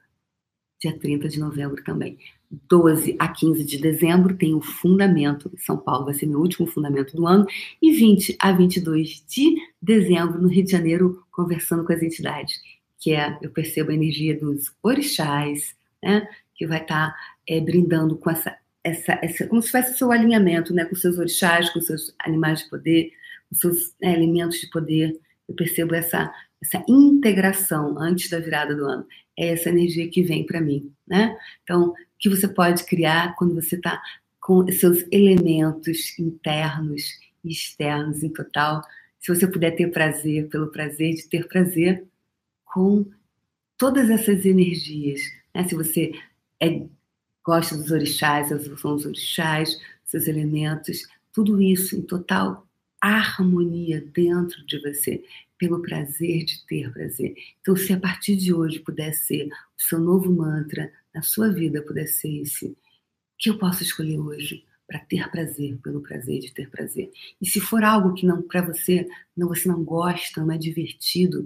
[0.82, 2.18] dia 30 de novembro também.
[2.68, 7.16] 12 a 15 de dezembro tem o Fundamento São Paulo, vai ser meu último fundamento
[7.16, 7.45] do ano,
[7.80, 12.60] e 20 a 22 de dezembro no Rio de Janeiro, conversando com as entidades,
[12.97, 17.16] que é, eu percebo a energia dos orixás, né, que vai estar tá,
[17.50, 21.18] é, brindando com essa, essa, essa, como se tivesse o seu alinhamento, né, com seus
[21.18, 23.12] orixás, com seus animais de poder,
[23.50, 25.20] com seus né, elementos de poder.
[25.47, 26.32] Eu percebo essa
[26.62, 29.08] essa integração antes da virada do ano.
[29.38, 31.38] É essa energia que vem para mim, né?
[31.64, 34.02] Então, que você pode criar quando você está
[34.41, 37.04] com seus elementos internos
[37.43, 38.82] e externos em total.
[39.20, 42.06] Se você puder ter prazer, pelo prazer de ter prazer
[42.66, 43.06] com
[43.78, 45.22] todas essas energias,
[45.56, 45.64] né?
[45.66, 46.12] Se você
[46.62, 46.86] é,
[47.44, 52.68] gosta dos orixás, são os orixás, seus elementos, tudo isso em total
[53.02, 55.24] harmonia dentro de você
[55.58, 57.36] pelo prazer de ter prazer.
[57.62, 61.82] Então, se a partir de hoje puder ser o seu novo mantra na sua vida,
[61.82, 62.78] puder ser esse,
[63.38, 67.12] que eu posso escolher hoje para ter prazer, pelo prazer de ter prazer.
[67.42, 71.46] E se for algo que não para você, não você não gosta, não é divertido,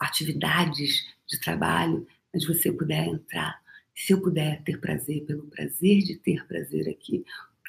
[0.00, 3.60] atividades de trabalho, mas você puder entrar,
[4.06, 7.24] se eu puder ter prazer pelo prazer de ter prazer aqui,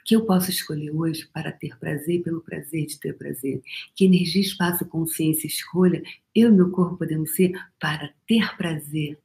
[0.06, 3.62] que eu posso escolher hoje para ter prazer pelo prazer de ter prazer?
[3.96, 6.02] Que energia, espaço, consciência, escolha
[6.34, 9.20] eu e meu corpo podemos ser para ter prazer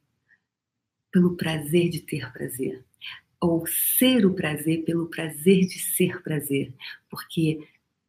[1.11, 2.83] pelo prazer de ter prazer?
[3.39, 6.73] Ou ser o prazer pelo prazer de ser prazer?
[7.09, 7.67] Porque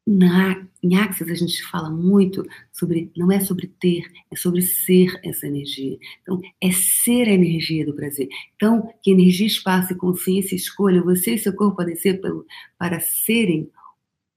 [0.09, 2.43] na, em Axis a gente fala muito
[2.73, 5.99] sobre, não é sobre ter, é sobre ser essa energia.
[6.23, 8.27] Então, é ser a energia do prazer.
[8.57, 12.47] Então, que energia, espaço e consciência escolha, você e seu corpo podem ser pelo,
[12.79, 13.71] para serem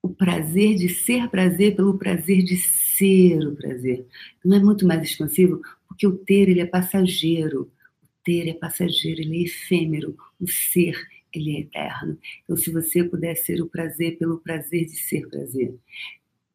[0.04, 4.06] o prazer de ser prazer pelo prazer de ser o prazer.
[4.44, 7.72] Não é muito mais expansivo, porque o ter ele é passageiro.
[8.04, 10.18] O ter é passageiro, ele é efêmero.
[10.38, 11.00] O ser
[11.34, 12.18] ele é eterno.
[12.44, 15.74] Então, se você puder ser o prazer pelo prazer de ser prazer,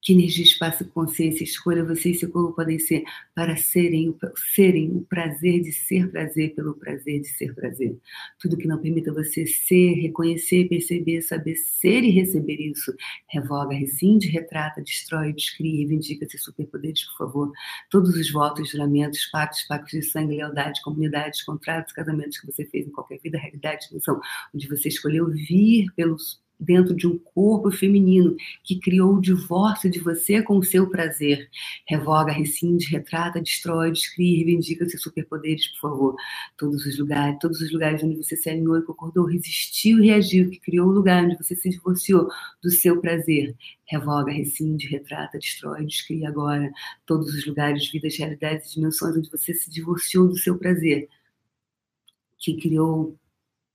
[0.07, 3.03] que energia, espaço, consciência, escolha você e seu corpo podem ser
[3.35, 4.17] para serem,
[4.55, 7.99] serem o prazer de ser prazer pelo prazer de ser prazer.
[8.39, 12.95] Tudo que não permita você ser, reconhecer, perceber, saber ser e receber isso,
[13.29, 17.53] revoga, rescinde, retrata, destrói, descria, reivindica esses superpoderes, por favor.
[17.91, 22.87] Todos os votos, juramentos, pactos, pactos de sangue, lealdade, comunidades, contratos, casamentos que você fez
[22.87, 24.21] em qualquer vida, realidade, dimensão,
[24.55, 29.99] onde você escolheu vir pelos dentro de um corpo feminino que criou o divórcio de
[30.01, 31.49] você com o seu prazer.
[31.87, 36.17] Revoga, rescinde, retrata, destrói, descreve, reivindica seus superpoderes, por favor.
[36.57, 40.51] Todos os lugares, todos os lugares onde você se alinhou e concordou, resistiu e reagiu,
[40.51, 42.29] que criou o lugar onde você se divorciou
[42.63, 43.55] do seu prazer.
[43.87, 46.73] Revoga, rescinde, retrata, destrói, descreve agora
[47.05, 51.09] todos os lugares, vidas, realidades e dimensões onde você se divorciou do seu prazer,
[52.39, 53.17] que criou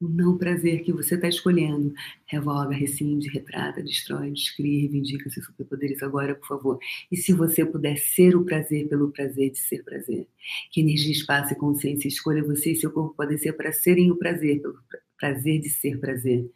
[0.01, 1.93] o não prazer que você está escolhendo.
[2.25, 6.79] Revoga, rescinde, retrata, destrói, descreve, reivindica seus superpoderes agora, por favor.
[7.11, 10.27] E se você puder ser o prazer pelo prazer de ser prazer.
[10.71, 14.15] Que energia, espaço e consciência escolha você e seu corpo podem ser para serem o
[14.15, 14.75] prazer, pelo
[15.17, 16.49] prazer de ser prazer.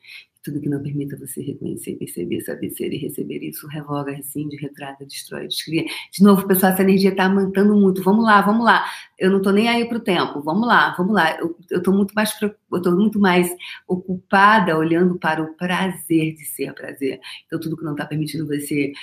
[0.46, 5.04] Tudo que não permita você reconhecer, perceber, saber ser e receber isso, revoga, rescinde, retrata,
[5.04, 5.84] destrói, descria.
[6.12, 8.04] De novo, pessoal, essa energia está aumentando muito.
[8.04, 8.86] Vamos lá, vamos lá.
[9.18, 10.44] Eu não estou nem aí para o tempo.
[10.44, 11.36] Vamos lá, vamos lá.
[11.40, 13.50] Eu estou muito mais eu tô muito mais
[13.88, 17.20] ocupada olhando para o prazer de ser prazer.
[17.48, 18.94] Então, tudo que não está permitindo você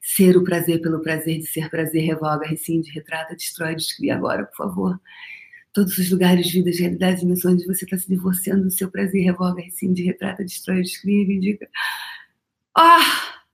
[0.00, 4.56] ser o prazer pelo prazer de ser prazer, revoga, rescinde, retrata, destrói, descria agora, por
[4.56, 5.00] favor
[5.76, 9.60] todos os lugares, vidas, realidades, dimensões onde você está se divorciando do seu prazer, revoga,
[9.60, 11.68] rescinde, retrata, destrói, escreve, indica.
[12.74, 13.44] Ah!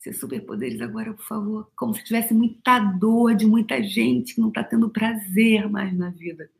[0.00, 1.70] Seus superpoderes agora, por favor.
[1.76, 6.10] Como se tivesse muita dor de muita gente que não está tendo prazer mais na
[6.10, 6.50] vida.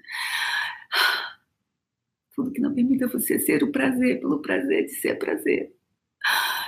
[2.37, 5.75] Tudo que não permita você ser o prazer pelo prazer de ser prazer.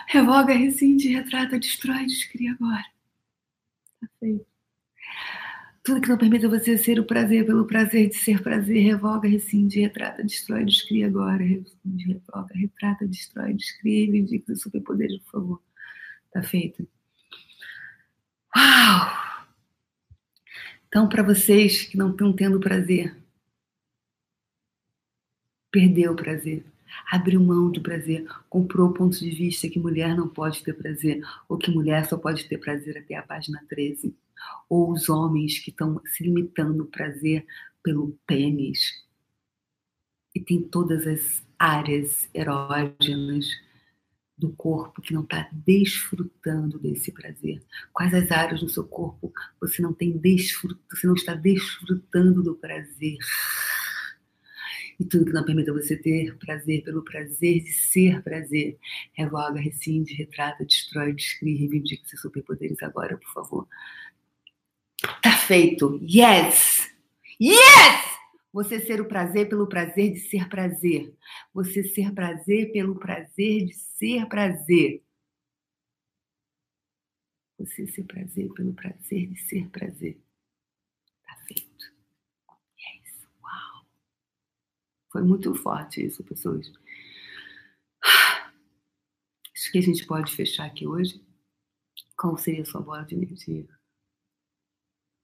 [0.09, 2.85] Revoga, rescinde, retrata, destrói, descria agora.
[4.01, 4.54] Tá feito.
[5.85, 9.83] Tudo que não permita você ser o prazer pelo prazer de ser prazer, revoga, rescinde,
[9.83, 11.45] retrata, destrói, descria agora.
[11.45, 15.63] Rescinde, revoga, retrata, destrói, descria e vindica os superpoderes, por favor.
[16.33, 16.89] Tá feito.
[18.57, 19.11] Uau!
[20.89, 23.15] Então, para vocês que não estão tendo prazer,
[25.71, 26.65] perdeu o prazer,
[27.11, 31.23] abriu mão do prazer, comprou o ponto de vista que mulher não pode ter prazer,
[31.47, 34.17] ou que mulher só pode ter prazer até a página 13
[34.69, 37.47] ou os homens que estão se limitando ao prazer
[37.83, 39.05] pelo pênis.
[40.35, 43.47] E tem todas as áreas erógenas
[44.37, 47.63] do corpo que não está desfrutando desse prazer.
[47.93, 50.79] Quais as áreas no seu corpo você não tem desfrut...
[50.91, 53.17] você não está desfrutando do prazer?
[54.99, 58.79] E tudo que não permita você ter prazer pelo prazer de ser prazer,
[59.13, 63.69] revoga, rescinde, retrata, destrói, descreve, reivindica seus superpoderes agora, por favor.
[65.47, 66.01] Feito.
[66.03, 66.91] Yes!
[67.39, 68.15] Yes!
[68.51, 71.15] Você ser o prazer pelo prazer de ser prazer.
[71.53, 75.03] Você ser prazer pelo prazer de ser prazer.
[77.59, 80.19] Você ser prazer pelo prazer de ser prazer.
[81.27, 81.93] Tá feito.
[82.79, 83.27] Yes!
[83.43, 83.87] Uau!
[85.13, 86.73] Foi muito forte isso, pessoas.
[89.55, 91.23] Acho que a gente pode fechar aqui hoje.
[92.17, 93.69] Qual seria a sua bola de energia?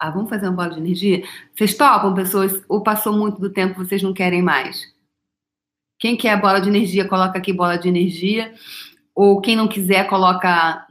[0.01, 1.23] Ah, vamos fazer uma bola de energia?
[1.55, 2.65] Vocês topam, pessoas?
[2.67, 4.91] Ou passou muito do tempo vocês não querem mais?
[5.99, 8.55] Quem quer bola de energia, coloca aqui bola de energia.
[9.15, 10.87] Ou quem não quiser, coloca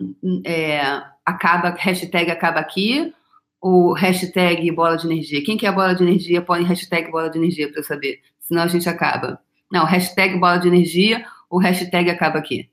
[0.45, 3.11] é, acaba, hashtag acaba aqui.
[3.59, 5.43] Ou hashtag bola de energia.
[5.43, 8.21] Quem quer bola de energia, põe hashtag bola de energia para eu saber.
[8.39, 9.41] Senão a gente acaba.
[9.71, 12.69] Não, hashtag bola de energia ou hashtag acaba aqui.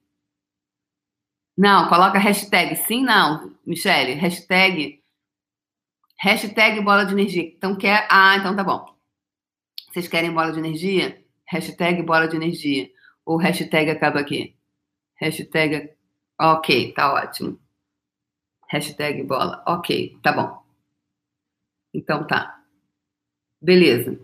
[1.56, 4.12] Não, coloca hashtag sim, não, Michele.
[4.12, 5.00] Hashtag
[6.18, 7.42] Hashtag bola de energia.
[7.42, 8.06] Então quer.
[8.10, 8.84] Ah, então tá bom.
[9.90, 11.22] Vocês querem bola de energia?
[11.46, 12.90] Hashtag bola de energia.
[13.24, 14.56] Ou hashtag acaba aqui.
[15.20, 15.90] Hashtag.
[16.40, 17.58] Ok, tá ótimo.
[18.68, 19.62] Hashtag bola.
[19.66, 20.62] Ok, tá bom.
[21.94, 22.62] Então tá.
[23.60, 24.20] Beleza.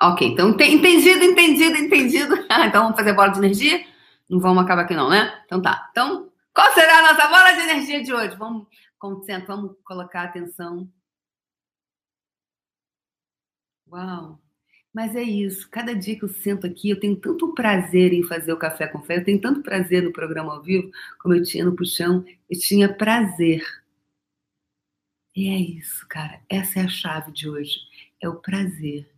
[0.00, 2.36] Ok, então entendido, entendido, entendido.
[2.66, 3.84] então vamos fazer bola de energia?
[4.30, 5.42] Não vamos acabar aqui não, né?
[5.46, 5.88] Então tá.
[5.90, 8.34] Então Qual será a nossa bola de energia de hoje?
[8.34, 8.66] Vamos,
[8.98, 10.88] concentrar, vamos colocar atenção.
[13.90, 14.38] Uau!
[14.94, 15.68] Mas é isso.
[15.70, 19.02] Cada dia que eu sento aqui, eu tenho tanto prazer em fazer o café com
[19.02, 22.58] fé, eu tenho tanto prazer no programa ao vivo, como eu tinha no puxão, eu
[22.58, 23.62] tinha prazer.
[25.34, 26.38] E é isso, cara.
[26.50, 27.80] Essa é a chave de hoje.
[28.20, 29.08] É o prazer.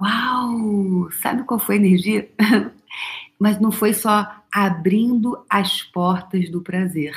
[0.00, 1.10] Uau!
[1.22, 2.28] Sabe qual foi a energia?
[3.38, 7.14] Mas não foi só abrindo as portas do prazer.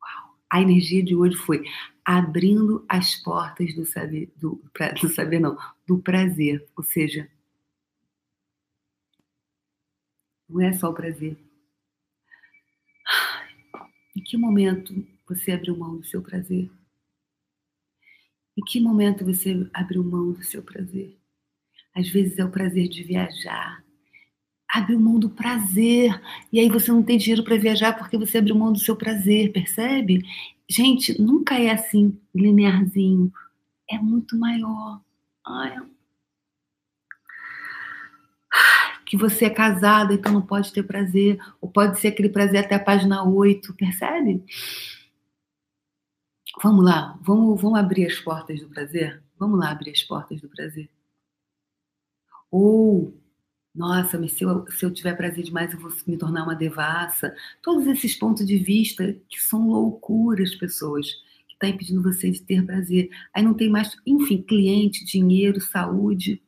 [0.00, 0.38] Uau!
[0.50, 1.64] A energia de hoje foi
[2.04, 4.62] abrindo as portas do saber, do,
[5.00, 6.64] do saber não, do prazer.
[6.76, 7.28] Ou seja,
[10.48, 11.36] não é só o prazer.
[14.14, 16.70] Em que momento você abriu mão do seu prazer?
[18.56, 21.18] Em que momento você abriu mão do seu prazer?
[21.94, 23.84] Às vezes é o prazer de viajar.
[24.68, 26.20] Abre mão do prazer.
[26.52, 29.52] E aí você não tem dinheiro para viajar porque você abriu mão do seu prazer,
[29.52, 30.22] percebe?
[30.68, 33.32] Gente, nunca é assim, linearzinho.
[33.88, 35.00] É muito maior.
[35.46, 35.76] Ai,
[39.06, 42.74] que você é casada, então não pode ter prazer, ou pode ser aquele prazer até
[42.74, 44.44] a página 8, percebe?
[46.62, 49.22] Vamos lá, vamos, vamos abrir as portas do prazer?
[49.38, 50.90] Vamos lá abrir as portas do prazer.
[52.50, 53.14] Ou,
[53.76, 57.34] nossa, mas se eu, se eu tiver prazer demais, eu vou me tornar uma devassa.
[57.62, 61.06] Todos esses pontos de vista que são loucuras, pessoas,
[61.46, 63.10] que está impedindo você de ter prazer.
[63.34, 66.42] Aí não tem mais, enfim, cliente, dinheiro, saúde.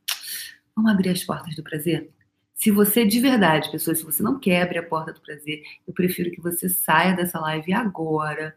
[0.74, 2.11] Vamos abrir as portas do prazer?
[2.55, 6.31] Se você de verdade, pessoas, se você não quebre a porta do prazer, eu prefiro
[6.31, 8.57] que você saia dessa live agora,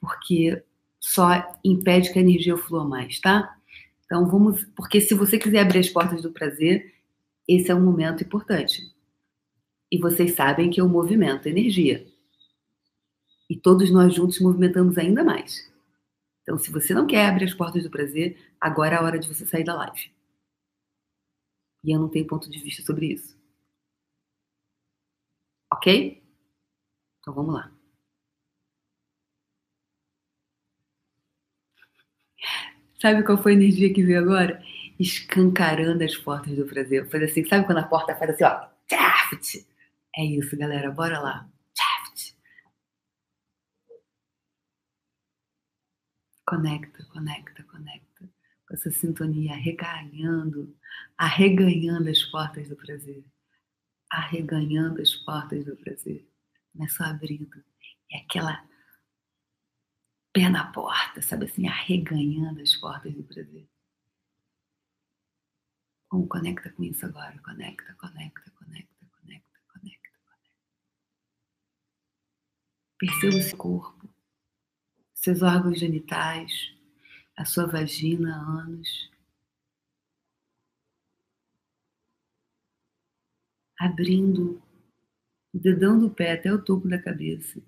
[0.00, 0.62] porque
[0.98, 3.56] só impede que a energia flua mais, tá?
[4.04, 6.97] Então vamos, porque se você quiser abrir as portas do prazer,
[7.48, 8.94] esse é um momento importante.
[9.90, 12.06] E vocês sabem que eu movimento energia.
[13.48, 15.72] E todos nós juntos movimentamos ainda mais.
[16.42, 19.26] Então, se você não quer abrir as portas do prazer, agora é a hora de
[19.26, 20.12] você sair da live.
[21.82, 23.36] E eu não tenho ponto de vista sobre isso.
[25.72, 26.22] Ok?
[27.20, 27.72] Então vamos lá.
[33.00, 34.62] Sabe qual foi a energia que veio agora?
[34.98, 37.08] Escancarando as portas do prazer.
[37.08, 38.68] Faz assim, sabe quando a porta faz assim, ó?
[38.90, 39.66] Shaft!
[40.16, 40.90] É isso, galera.
[40.90, 41.48] Bora lá.
[41.76, 42.34] Shaft!
[46.46, 48.30] Conecta, conecta, conecta.
[48.66, 50.76] Com essa sintonia arreganhando,
[51.16, 53.24] arreganhando as portas do prazer.
[54.10, 56.26] Arreganhando as portas do prazer.
[56.74, 57.62] Não é só abrindo.
[58.10, 58.64] É aquela
[60.32, 63.68] pé na porta, sabe assim, arreganhando as portas do prazer.
[66.08, 67.38] Como conecta com isso agora?
[67.40, 70.50] Conecta, conecta, conecta, conecta, conecta, conecta.
[72.98, 74.08] Perceba o seu corpo,
[75.14, 76.74] seus órgãos genitais,
[77.36, 79.10] a sua vagina, ânus.
[83.78, 84.60] Abrindo
[85.52, 87.62] o dedão do pé até o topo da cabeça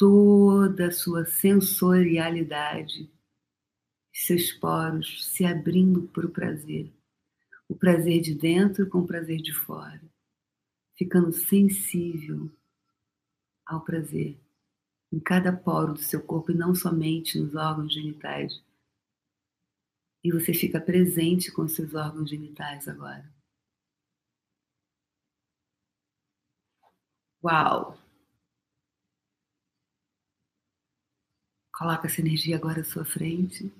[0.00, 3.12] toda a sua sensorialidade,
[4.10, 6.90] seus poros se abrindo para o prazer.
[7.70, 10.02] O prazer de dentro com o prazer de fora.
[10.98, 12.50] Ficando sensível
[13.64, 14.36] ao prazer
[15.12, 18.60] em cada poro do seu corpo e não somente nos órgãos genitais.
[20.24, 23.32] E você fica presente com os seus órgãos genitais agora.
[27.40, 27.96] Uau!
[31.72, 33.72] Coloca essa energia agora à sua frente.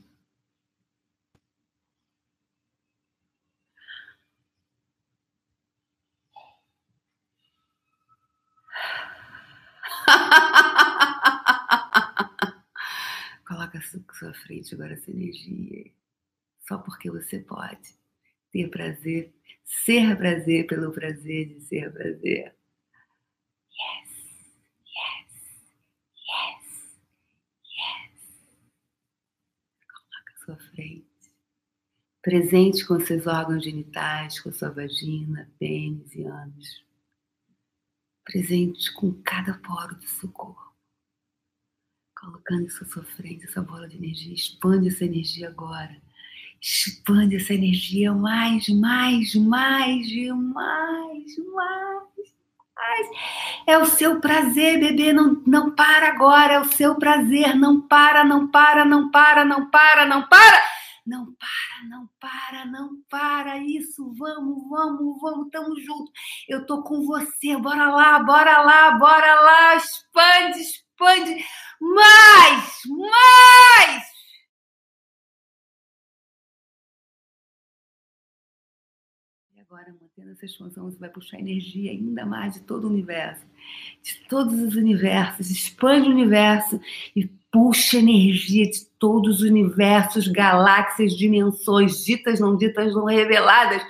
[13.46, 15.90] Coloca à sua frente agora essa energia.
[16.66, 17.94] Só porque você pode
[18.52, 22.54] ter prazer, ser prazer pelo prazer de ser prazer.
[23.70, 24.20] Yes.
[30.44, 31.06] sua frente.
[32.22, 36.84] Presente com seus órgãos genitais, com sua vagina, pênis e ânus.
[38.24, 40.69] Presente com cada poro do seu corpo.
[42.20, 44.34] Colocando isso à sua frente, essa bola de energia.
[44.34, 45.96] Expande essa energia agora.
[46.60, 51.80] Expande essa energia mais, mais, mais, mais, mais.
[53.66, 55.12] É o seu prazer, bebê.
[55.12, 56.54] Não, não para agora.
[56.54, 57.56] É o seu prazer.
[57.56, 60.62] Não para, não para, não para, não para, não para.
[61.06, 63.58] Não para, não para, não para.
[63.58, 66.12] Isso, vamos, vamos, vamos, tamo junto.
[66.46, 67.56] Eu tô com você.
[67.56, 69.76] Bora lá, bora lá, bora lá.
[69.76, 71.44] Expande, expande.
[71.80, 74.04] Mais, mais.
[79.54, 83.46] E agora, mantendo essa expansão, você vai puxar energia ainda mais de todo o universo,
[84.02, 85.50] de todos os universos.
[85.50, 86.78] Expande o universo
[87.16, 93.82] e puxa energia de todos os universos, galáxias, dimensões, ditas, não ditas, não reveladas,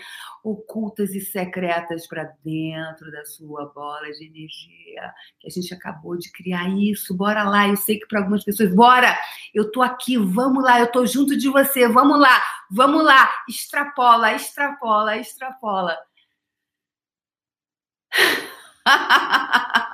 [0.44, 6.30] ocultas e secretas para dentro da sua bola de energia, que a gente acabou de
[6.32, 7.16] criar isso.
[7.16, 9.16] Bora lá, eu sei que para algumas pessoas, bora,
[9.54, 14.32] eu tô aqui, vamos lá, eu tô junto de você, vamos lá, vamos lá, extrapola,
[14.34, 15.96] extrapola, extrapola.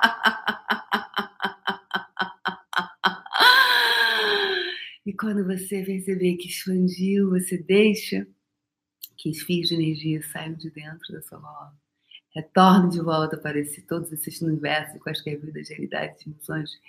[5.07, 8.27] E quando você perceber que expandiu, você deixa
[9.17, 11.73] que os fios de energia saiam de dentro da sua.
[12.33, 16.79] Retorne de volta para esse, todos esses universos, quaisquer vidas, realidades, dimensões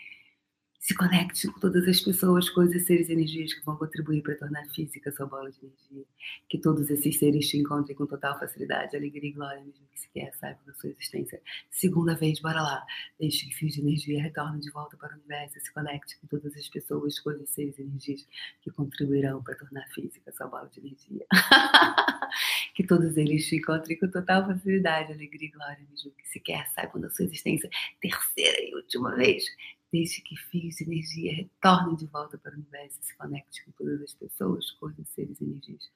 [0.78, 4.64] se conecte com todas as pessoas, coisas, seres e energias que vão contribuir para tornar
[4.66, 6.04] física sua bola de energia.
[6.48, 10.08] Que todos esses seres te encontrem com total facilidade, alegria e glória, mesmo que se
[10.10, 11.42] quer, saiba da sua existência.
[11.70, 12.86] Segunda vez, bora lá.
[13.18, 15.58] Deixe que fios de energia retornem de volta para o universo.
[15.60, 18.26] Se conecte com todas as pessoas, coisas, seres e energias
[18.62, 21.26] que contribuirão para tornar física sua bola de energia.
[22.74, 26.68] que todos eles te encontrem com total facilidade, alegria e glória, mesmo que se quer,
[26.68, 27.68] saibam da sua existência.
[28.00, 29.44] Terceira e última vez,
[29.92, 33.72] Deixe que fios de energia retornem de volta para o universo e se conecte com
[33.72, 35.90] todas as pessoas, coisas, seres e energias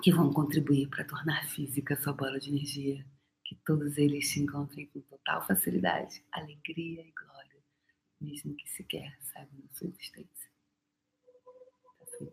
[0.00, 3.04] que vão contribuir para tornar física sua bola de energia.
[3.44, 7.62] Que todos eles se encontrem com total facilidade, alegria e glória,
[8.20, 10.50] mesmo que sequer saibam da sua existência.
[11.98, 12.26] Tá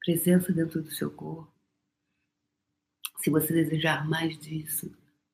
[0.00, 1.55] Presença dentro do seu corpo
[3.26, 4.88] se você desejar mais disso,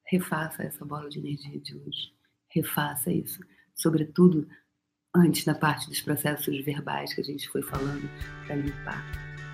[0.06, 2.10] refaça essa bola de energia de hoje.
[2.48, 3.38] Refaça isso.
[3.74, 4.48] Sobretudo
[5.14, 8.08] antes na parte dos processos verbais que a gente foi falando,
[8.46, 9.04] para limpar,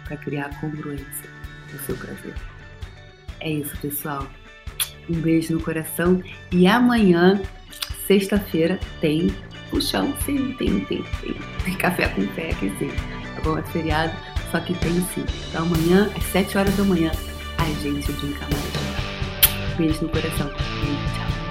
[0.04, 1.28] para criar congruência
[1.72, 2.32] no seu prazer.
[3.40, 4.30] É isso, pessoal.
[5.10, 6.22] Um beijo no coração
[6.52, 7.42] e amanhã,
[8.06, 9.26] sexta-feira, tem
[9.68, 11.34] puxão, sim, tem, tem, tem,
[11.64, 12.90] tem café com fé aqui sim.
[13.34, 13.58] Tá bom?
[13.58, 14.16] É feriado,
[14.52, 15.24] só que tem sim.
[15.48, 17.10] Então amanhã, às 7 horas da manhã,
[17.76, 19.76] a gente brinca mais.
[19.76, 20.46] Beijo no coração.
[20.48, 21.47] Beijo, tchau.